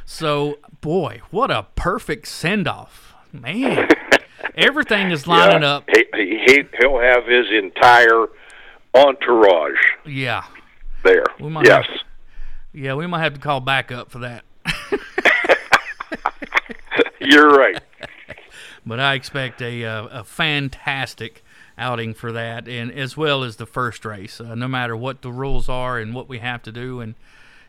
So, 0.06 0.58
boy, 0.82 1.22
what 1.30 1.52
a 1.52 1.68
perfect 1.76 2.28
send 2.28 2.68
off, 2.68 3.14
man! 3.32 3.90
Everything 4.60 5.12
is 5.12 5.26
lining 5.28 5.62
Yeah. 5.64 5.76
up. 5.76 5.90
He, 5.90 6.06
he 6.16 6.64
he'll 6.80 7.00
have 7.00 7.26
his 7.26 7.48
entire 7.52 8.28
entourage 8.94 9.80
Yeah, 10.06 10.44
there. 11.04 11.24
We 11.40 11.50
might 11.50 11.66
yes. 11.66 11.86
have- 11.88 11.96
yeah, 12.74 12.94
we 12.94 13.08
might 13.08 13.22
have 13.22 13.34
to 13.34 13.40
call 13.40 13.62
backup 13.62 14.12
for 14.12 14.20
that. 14.20 14.44
You're 17.20 17.50
right. 17.50 17.82
but 18.86 19.00
I 19.00 19.14
expect 19.16 19.62
a 19.62 19.86
uh, 19.86 20.06
a 20.08 20.24
fantastic 20.24 21.44
outing 21.78 22.14
for 22.14 22.32
that, 22.32 22.68
and 22.68 22.92
as 22.92 23.16
well 23.18 23.44
as 23.44 23.56
the 23.58 23.66
first 23.66 24.06
race. 24.06 24.40
Uh, 24.42 24.56
no 24.56 24.68
matter 24.68 24.96
what 24.96 25.22
the 25.22 25.32
rules 25.32 25.70
are 25.70 25.98
and 26.00 26.14
what 26.14 26.30
we 26.30 26.40
have 26.40 26.64
to 26.64 26.72
do, 26.72 27.00
and 27.02 27.16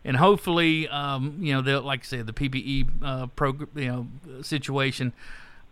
and 0.05 0.17
hopefully, 0.17 0.89
um, 0.89 1.37
you 1.41 1.55
know, 1.61 1.81
like 1.81 2.01
I 2.01 2.05
said, 2.05 2.27
the 2.27 2.33
PPE 2.33 2.89
uh, 3.03 3.27
program, 3.29 3.69
you 3.75 3.87
know, 3.87 4.07
situation. 4.43 5.13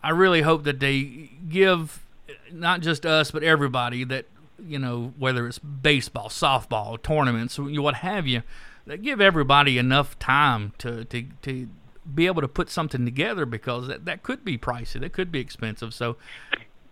I 0.02 0.10
really 0.10 0.42
hope 0.42 0.64
that 0.64 0.80
they 0.80 1.30
give 1.48 2.04
not 2.52 2.80
just 2.80 3.04
us 3.04 3.30
but 3.30 3.42
everybody 3.42 4.04
that 4.04 4.26
you 4.64 4.78
know 4.78 5.12
whether 5.18 5.46
it's 5.46 5.58
baseball, 5.58 6.28
softball, 6.28 7.00
tournaments, 7.02 7.58
what 7.58 7.96
have 7.96 8.26
you, 8.26 8.42
that 8.86 9.02
give 9.02 9.20
everybody 9.20 9.78
enough 9.78 10.18
time 10.18 10.72
to 10.78 11.04
to 11.06 11.24
to 11.42 11.68
be 12.14 12.26
able 12.26 12.40
to 12.40 12.48
put 12.48 12.70
something 12.70 13.04
together 13.04 13.44
because 13.44 13.86
that, 13.88 14.04
that 14.06 14.22
could 14.22 14.44
be 14.44 14.56
pricey, 14.56 14.98
that 15.00 15.12
could 15.12 15.30
be 15.30 15.40
expensive. 15.40 15.92
So 15.92 16.16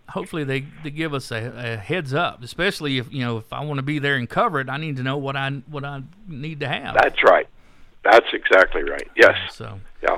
hopefully 0.09 0.43
they, 0.43 0.65
they 0.83 0.91
give 0.91 1.13
us 1.13 1.31
a, 1.31 1.51
a 1.55 1.77
heads 1.77 2.13
up, 2.13 2.43
especially 2.43 2.97
if 2.97 3.11
you 3.11 3.23
know 3.23 3.37
if 3.37 3.51
I 3.51 3.63
want 3.63 3.79
to 3.79 3.83
be 3.83 3.99
there 3.99 4.15
and 4.15 4.29
cover 4.29 4.59
it, 4.59 4.69
I 4.69 4.77
need 4.77 4.97
to 4.97 5.03
know 5.03 5.17
what 5.17 5.35
I 5.35 5.49
what 5.67 5.83
I 5.83 6.03
need 6.27 6.59
to 6.61 6.67
have. 6.67 6.95
That's 6.95 7.23
right. 7.23 7.47
That's 8.03 8.27
exactly 8.31 8.83
right. 8.83 9.07
Yes. 9.15 9.35
So 9.51 9.79
yeah. 10.01 10.17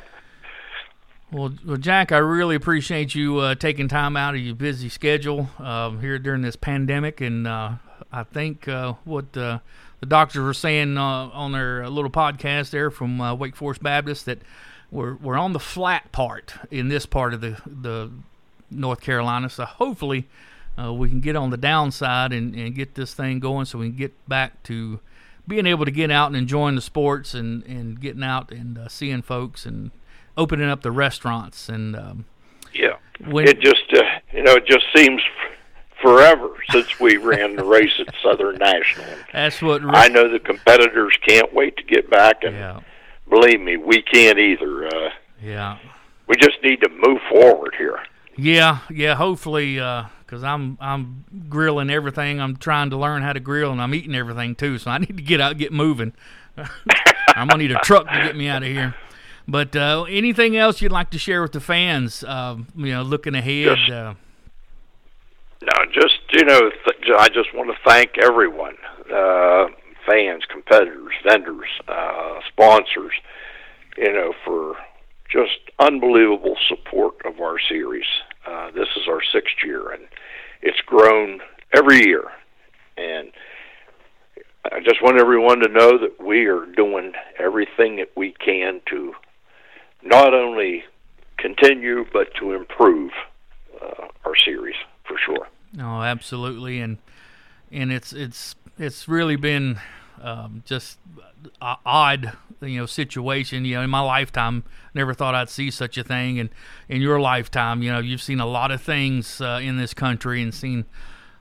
Well, 1.31 1.53
well, 1.63 1.77
Jack, 1.77 2.11
I 2.11 2.17
really 2.17 2.55
appreciate 2.55 3.13
you 3.13 3.37
uh, 3.37 3.53
taking 3.53 3.87
time 3.87 4.17
out 4.17 4.33
of 4.33 4.41
your 4.41 4.55
busy 4.55 4.89
schedule 4.89 5.49
uh, 5.59 5.91
here 5.91 6.17
during 6.17 6.41
this 6.41 6.55
pandemic, 6.55 7.21
and 7.21 7.45
uh, 7.45 7.73
I 8.11 8.23
think 8.23 8.67
uh, 8.67 8.93
what 9.03 9.37
uh, 9.37 9.59
the 9.99 10.07
doctors 10.07 10.41
were 10.41 10.55
saying 10.55 10.97
uh, 10.97 11.01
on 11.03 11.51
their 11.51 11.87
little 11.87 12.09
podcast 12.09 12.71
there 12.71 12.89
from 12.89 13.19
Wake 13.37 13.55
Forest 13.55 13.83
Baptist 13.83 14.25
that 14.25 14.39
we're 14.89 15.13
we're 15.17 15.37
on 15.37 15.53
the 15.53 15.59
flat 15.59 16.11
part 16.11 16.55
in 16.71 16.87
this 16.87 17.05
part 17.05 17.35
of 17.35 17.41
the 17.41 17.61
the 17.63 18.09
North 18.71 19.01
Carolina. 19.01 19.51
So 19.51 19.65
hopefully 19.65 20.27
we 20.79 21.09
can 21.09 21.19
get 21.19 21.35
on 21.35 21.51
the 21.51 21.57
downside 21.57 22.33
and, 22.33 22.55
and 22.55 22.73
get 22.73 22.95
this 22.95 23.13
thing 23.13 23.39
going 23.39 23.65
so 23.65 23.77
we 23.77 23.89
can 23.89 23.97
get 23.97 24.27
back 24.27 24.63
to 24.63 24.99
being 25.47 25.67
able 25.67 25.85
to 25.85 25.91
get 25.91 26.09
out 26.09 26.27
and 26.27 26.37
enjoying 26.37 26.73
the 26.73 26.81
sports 26.81 27.35
and, 27.35 27.63
and 27.65 28.01
getting 28.01 28.23
out 28.23 28.51
and 28.51 28.79
seeing 28.89 29.21
folks 29.21 29.67
and 29.67 29.91
opening 30.39 30.69
up 30.69 30.81
the 30.81 30.91
restaurants 30.91 31.69
and 31.69 31.95
um, 31.95 32.25
yeah 32.73 32.95
when, 33.27 33.47
it 33.47 33.59
just 33.59 33.83
uh, 33.93 34.01
you 34.33 34.43
know 34.43 34.53
it 34.53 34.65
just 34.65 34.85
seems 34.95 35.21
forever 36.01 36.51
since 36.69 36.99
we 36.99 37.17
ran 37.17 37.55
the 37.55 37.63
race 37.63 37.93
at 37.99 38.13
Southern 38.23 38.57
National. 38.57 39.05
That's 39.33 39.61
what 39.61 39.81
I 39.83 40.07
know. 40.07 40.31
The 40.31 40.39
competitors 40.39 41.17
can't 41.27 41.53
wait 41.53 41.77
to 41.77 41.83
get 41.83 42.09
back, 42.09 42.43
and 42.43 42.55
yeah. 42.55 42.79
believe 43.29 43.59
me, 43.59 43.77
we 43.77 44.01
can't 44.01 44.39
either. 44.39 44.87
Uh, 44.87 45.09
yeah, 45.41 45.77
we 46.27 46.35
just 46.37 46.61
need 46.63 46.81
to 46.81 46.89
move 46.89 47.19
forward 47.29 47.75
here. 47.77 47.99
Yeah, 48.37 48.79
yeah. 48.89 49.15
Hopefully, 49.15 49.75
because 49.75 50.43
uh, 50.43 50.47
I'm 50.47 50.77
I'm 50.79 51.25
grilling 51.49 51.89
everything. 51.89 52.39
I'm 52.39 52.55
trying 52.55 52.89
to 52.91 52.97
learn 52.97 53.21
how 53.21 53.33
to 53.33 53.39
grill, 53.39 53.71
and 53.71 53.81
I'm 53.81 53.93
eating 53.93 54.15
everything 54.15 54.55
too. 54.55 54.77
So 54.77 54.91
I 54.91 54.97
need 54.99 55.17
to 55.17 55.23
get 55.23 55.41
out, 55.41 55.57
get 55.57 55.73
moving. 55.73 56.13
I'm 57.35 57.47
gonna 57.47 57.57
need 57.57 57.71
a 57.71 57.79
truck 57.79 58.07
to 58.07 58.15
get 58.15 58.35
me 58.35 58.47
out 58.47 58.63
of 58.63 58.69
here. 58.69 58.95
But 59.49 59.75
uh, 59.75 60.03
anything 60.03 60.55
else 60.55 60.79
you'd 60.79 60.91
like 60.91 61.09
to 61.09 61.17
share 61.17 61.41
with 61.41 61.53
the 61.53 61.59
fans? 61.59 62.23
Uh, 62.23 62.57
you 62.75 62.91
know, 62.93 63.01
looking 63.01 63.33
ahead. 63.33 63.77
Just, 63.77 63.89
uh, 63.89 64.13
no, 65.61 65.85
just 65.91 66.19
you 66.33 66.45
know, 66.45 66.69
th- 66.69 67.17
I 67.17 67.29
just 67.29 67.53
want 67.55 67.69
to 67.71 67.77
thank 67.83 68.19
everyone, 68.19 68.75
uh, 69.11 69.65
fans, 70.05 70.43
competitors, 70.49 71.13
vendors, 71.27 71.67
uh, 71.87 72.39
sponsors. 72.47 73.13
You 73.97 74.13
know, 74.13 74.33
for 74.45 74.75
just 75.31 75.59
unbelievable 75.79 76.55
support 76.67 77.15
of 77.25 77.39
our 77.39 77.57
series. 77.59 78.05
Uh, 78.45 78.69
this 78.71 78.87
is 78.95 79.07
our 79.07 79.21
sixth 79.33 79.55
year, 79.63 79.91
and 79.91 80.03
it's 80.61 80.79
grown 80.81 81.39
every 81.73 82.05
year. 82.05 82.23
And 82.97 83.31
I 84.71 84.79
just 84.79 85.01
want 85.01 85.19
everyone 85.19 85.59
to 85.59 85.69
know 85.69 85.97
that 85.97 86.23
we 86.23 86.45
are 86.45 86.65
doing 86.65 87.13
everything 87.39 87.95
that 87.97 88.11
we 88.15 88.33
can 88.33 88.81
to 88.89 89.13
not 90.03 90.33
only 90.33 90.83
continue 91.37 92.05
but 92.11 92.33
to 92.35 92.53
improve 92.53 93.11
uh, 93.81 94.07
our 94.25 94.35
series 94.35 94.75
for 95.05 95.17
sure. 95.17 95.47
No, 95.73 96.01
absolutely, 96.01 96.79
and 96.79 96.97
and 97.71 97.91
it's 97.91 98.13
it's 98.13 98.55
it's 98.77 99.07
really 99.07 99.35
been 99.35 99.79
um, 100.21 100.63
just 100.65 100.99
odd 101.61 102.33
you 102.61 102.79
know 102.79 102.85
situation. 102.85 103.65
You 103.65 103.75
know 103.75 103.81
in 103.83 103.89
my 103.89 104.01
lifetime 104.01 104.63
never 104.93 105.13
thought 105.13 105.35
i'd 105.35 105.49
see 105.49 105.69
such 105.71 105.97
a 105.97 106.03
thing. 106.03 106.39
And 106.39 106.49
in 106.87 107.01
your 107.01 107.19
lifetime 107.19 107.83
you 107.83 107.91
know 107.91 107.99
you've 107.99 108.21
seen 108.21 108.39
a 108.39 108.45
lot 108.45 108.71
of 108.71 108.81
things 108.81 109.41
uh, 109.41 109.59
in 109.61 109.77
this 109.77 109.93
country 109.93 110.41
and 110.41 110.53
seen 110.53 110.85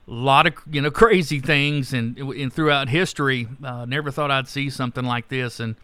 a 0.07 0.11
lot 0.11 0.47
of 0.47 0.53
you 0.69 0.81
know 0.81 0.91
crazy 0.91 1.39
things. 1.39 1.93
And, 1.93 2.17
and 2.17 2.53
throughout 2.53 2.89
history 2.89 3.47
uh, 3.63 3.85
never 3.85 4.11
thought 4.11 4.31
i'd 4.31 4.47
see 4.47 4.69
something 4.69 5.05
like 5.05 5.29
this. 5.29 5.59
And 5.59 5.75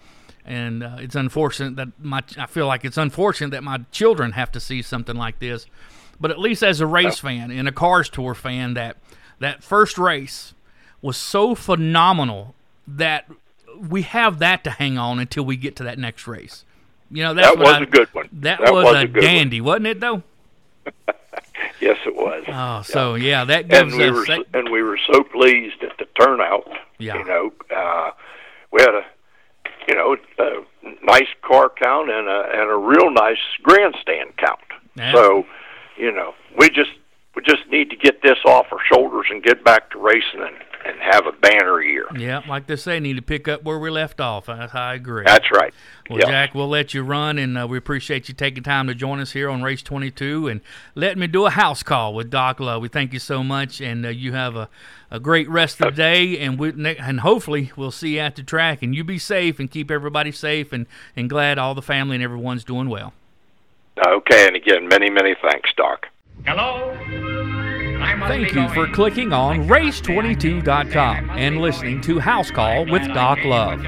and 0.45 0.83
uh, 0.83 0.97
it's 0.99 1.15
unfortunate 1.15 1.75
that 1.75 1.89
my 1.99 2.21
i 2.37 2.45
feel 2.45 2.67
like 2.67 2.85
it's 2.85 2.97
unfortunate 2.97 3.49
that 3.49 3.63
my 3.63 3.79
children 3.91 4.33
have 4.33 4.51
to 4.51 4.59
see 4.59 4.81
something 4.81 5.15
like 5.15 5.39
this 5.39 5.65
but 6.19 6.31
at 6.31 6.39
least 6.39 6.63
as 6.63 6.79
a 6.79 6.87
race 6.87 7.19
fan 7.19 7.51
and 7.51 7.67
a 7.67 7.71
cars 7.71 8.09
tour 8.09 8.33
fan 8.33 8.73
that 8.73 8.97
that 9.39 9.63
first 9.63 9.97
race 9.97 10.53
was 11.01 11.17
so 11.17 11.55
phenomenal 11.55 12.55
that 12.87 13.29
we 13.77 14.03
have 14.03 14.39
that 14.39 14.63
to 14.63 14.69
hang 14.69 14.97
on 14.97 15.19
until 15.19 15.43
we 15.43 15.55
get 15.55 15.75
to 15.77 15.83
that 15.83 15.99
next 15.99 16.27
race. 16.27 16.65
You 17.11 17.23
know, 17.23 17.33
that's 17.33 17.55
that 17.55 17.59
was 17.59 17.69
I, 17.69 17.81
a 17.81 17.85
good 17.85 18.13
one. 18.13 18.29
That, 18.33 18.59
that 18.59 18.73
was, 18.73 18.85
was, 18.85 19.03
a, 19.03 19.07
dandy, 19.07 19.61
one. 19.61 19.83
wasn't 19.83 19.87
it? 19.87 19.99
Though. 19.99 20.23
yes, 21.81 21.97
it 22.05 22.15
was. 22.15 22.43
Oh, 22.47 22.81
so 22.81 23.15
yeah, 23.15 23.41
yeah 23.41 23.45
that 23.45 23.67
gives 23.67 23.93
and 23.93 24.01
we 24.01 24.09
us. 24.09 24.27
Were, 24.27 24.45
and 24.53 24.71
we 24.71 24.81
were 24.81 24.99
so 25.11 25.23
pleased 25.23 25.83
at 25.83 25.97
the 25.97 26.05
turnout. 26.19 26.67
Yeah. 26.97 27.17
You 27.17 27.25
know, 27.25 27.53
uh, 27.75 28.11
we 28.71 28.81
had 28.81 28.95
a, 28.95 29.05
you 29.87 29.95
know, 29.95 30.15
a 30.39 31.05
nice 31.05 31.27
car 31.41 31.71
count 31.81 32.09
and 32.09 32.27
a 32.27 32.49
and 32.53 32.69
a 32.69 32.75
real 32.75 33.11
nice 33.11 33.37
grandstand 33.63 34.37
count. 34.37 34.59
Yeah. 34.95 35.13
So, 35.13 35.45
you 35.97 36.11
know, 36.11 36.33
we 36.57 36.69
just 36.69 36.91
we 37.35 37.41
just 37.43 37.67
need 37.69 37.89
to 37.89 37.95
get 37.95 38.21
this 38.21 38.37
off 38.45 38.67
our 38.71 38.79
shoulders 38.91 39.27
and 39.29 39.43
get 39.43 39.63
back 39.63 39.91
to 39.91 39.99
racing 39.99 40.41
and 40.41 40.55
and 40.85 40.99
have 41.01 41.25
a 41.25 41.31
banner 41.31 41.81
year. 41.81 42.05
Yeah, 42.15 42.41
like 42.47 42.67
they 42.67 42.75
say, 42.75 42.99
need 42.99 43.15
to 43.15 43.21
pick 43.21 43.47
up 43.47 43.63
where 43.63 43.79
we 43.79 43.89
left 43.89 44.19
off. 44.21 44.47
I, 44.49 44.69
I 44.71 44.93
agree. 44.93 45.23
That's 45.25 45.51
right. 45.51 45.73
Well, 46.09 46.19
yep. 46.19 46.27
Jack, 46.27 46.55
we'll 46.55 46.69
let 46.69 46.93
you 46.93 47.01
run, 47.01 47.39
and 47.39 47.57
uh, 47.57 47.67
we 47.67 47.77
appreciate 47.77 48.29
you 48.29 48.35
taking 48.35 48.61
time 48.61 48.87
to 48.87 48.93
join 48.93 49.19
us 49.19 49.31
here 49.31 49.49
on 49.49 49.63
Race 49.63 49.81
22 49.81 50.47
and 50.47 50.61
let 50.93 51.17
me 51.17 51.25
do 51.27 51.45
a 51.45 51.49
house 51.49 51.81
call 51.81 52.13
with 52.13 52.29
Doc 52.29 52.59
Love. 52.59 52.81
We 52.81 52.87
thank 52.87 53.13
you 53.13 53.19
so 53.19 53.43
much, 53.43 53.81
and 53.81 54.05
uh, 54.05 54.09
you 54.09 54.33
have 54.33 54.55
a, 54.55 54.69
a 55.09 55.19
great 55.19 55.49
rest 55.49 55.81
of 55.81 55.95
the 55.95 55.97
day, 55.97 56.37
and 56.39 56.59
we 56.59 56.69
and 56.69 57.21
hopefully 57.21 57.71
we'll 57.75 57.91
see 57.91 58.15
you 58.15 58.19
at 58.19 58.35
the 58.35 58.43
track. 58.43 58.83
And 58.83 58.93
you 58.93 59.03
be 59.03 59.17
safe 59.17 59.59
and 59.59 59.69
keep 59.69 59.89
everybody 59.89 60.31
safe, 60.31 60.71
and, 60.71 60.85
and 61.15 61.29
glad 61.29 61.57
all 61.57 61.73
the 61.73 61.81
family 61.81 62.15
and 62.15 62.23
everyone's 62.23 62.63
doing 62.63 62.89
well. 62.89 63.13
Okay, 64.05 64.45
and 64.45 64.55
again, 64.55 64.87
many, 64.87 65.09
many 65.09 65.35
thanks, 65.41 65.71
Doc. 65.75 66.07
Hello? 66.45 67.63
Thank 68.21 68.53
you 68.53 68.69
for 68.69 68.87
clicking 68.87 69.33
on 69.33 69.67
race22.com 69.67 71.29
and 71.31 71.59
listening 71.59 71.99
to 72.01 72.19
House 72.19 72.51
Call 72.51 72.85
with 72.85 73.03
Doc 73.13 73.39
Love. 73.43 73.81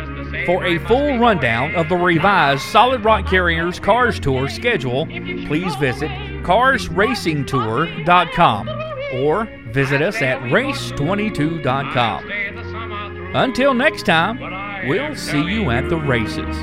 For 0.46 0.66
a 0.66 0.78
full 0.80 1.18
rundown 1.18 1.74
of 1.76 1.88
the 1.90 1.96
revised 1.96 2.62
Solid 2.64 3.04
Rock 3.04 3.28
Carriers 3.28 3.80
Cars 3.80 4.20
Tour 4.20 4.50
schedule, 4.50 5.06
please 5.48 5.76
visit 5.76 6.10
carsracingtour.com 6.44 8.70
or 9.14 9.46
visit 9.72 10.02
us 10.02 10.22
at 10.22 10.42
race22.com. 10.42 12.32
Until 13.36 13.74
next 13.74 14.06
time, 14.06 14.88
we'll 14.88 15.16
see 15.16 15.44
you 15.44 15.72
at 15.72 15.90
the 15.90 15.98
races. 15.98 16.56